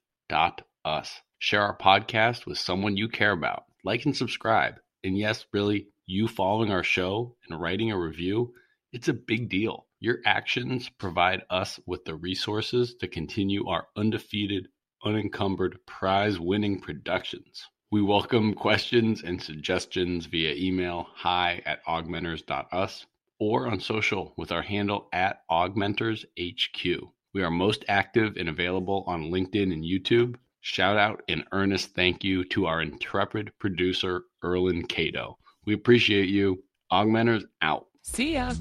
Share 1.40 1.62
our 1.64 1.76
podcast 1.76 2.46
with 2.46 2.60
someone 2.60 2.96
you 2.96 3.10
care 3.10 3.32
about. 3.32 3.64
Like 3.84 4.06
and 4.06 4.16
subscribe. 4.16 4.76
And 5.04 5.18
yes, 5.18 5.48
really, 5.52 5.88
you 6.06 6.28
following 6.28 6.72
our 6.72 6.84
show 6.84 7.36
and 7.50 7.60
writing 7.60 7.92
a 7.92 8.00
review, 8.00 8.54
it's 8.94 9.08
a 9.08 9.14
big 9.14 9.50
deal. 9.50 9.88
Your 10.00 10.20
actions 10.24 10.88
provide 11.00 11.42
us 11.50 11.80
with 11.88 12.06
the 12.06 12.14
resources 12.14 12.94
to 13.00 13.08
continue 13.08 13.68
our 13.68 13.88
undefeated, 13.96 14.68
unencumbered, 15.04 15.80
prize 15.88 16.40
winning 16.40 16.80
productions. 16.80 17.66
We 17.90 18.04
welcome 18.04 18.54
questions 18.54 19.24
and 19.24 19.42
suggestions 19.42 20.28
via 20.28 20.54
email 20.54 21.08
hi 21.16 21.64
at 21.66 21.84
augmenters.us 21.86 23.08
or 23.40 23.68
on 23.68 23.80
social 23.80 24.34
with 24.38 24.52
our 24.52 24.62
handle 24.62 25.08
at 25.14 25.42
augmentershq. 25.50 27.02
We 27.34 27.44
are 27.44 27.52
most 27.52 27.84
active 27.88 28.38
and 28.38 28.48
available 28.50 29.04
on 29.08 29.32
LinkedIn 29.32 29.74
and 29.74 29.84
YouTube. 29.84 30.36
Shout 30.62 30.98
out 30.98 31.22
and 31.28 31.44
earnest 31.52 31.94
thank 31.94 32.24
you 32.24 32.44
to 32.46 32.66
our 32.66 32.82
intrepid 32.82 33.52
producer, 33.60 34.24
Erlin 34.44 34.88
Cato. 34.88 35.38
We 35.66 35.74
appreciate 35.74 36.30
you. 36.30 36.64
Augmenters 36.92 37.44
out. 37.62 37.88
See 38.02 38.34
ya. 38.34 38.54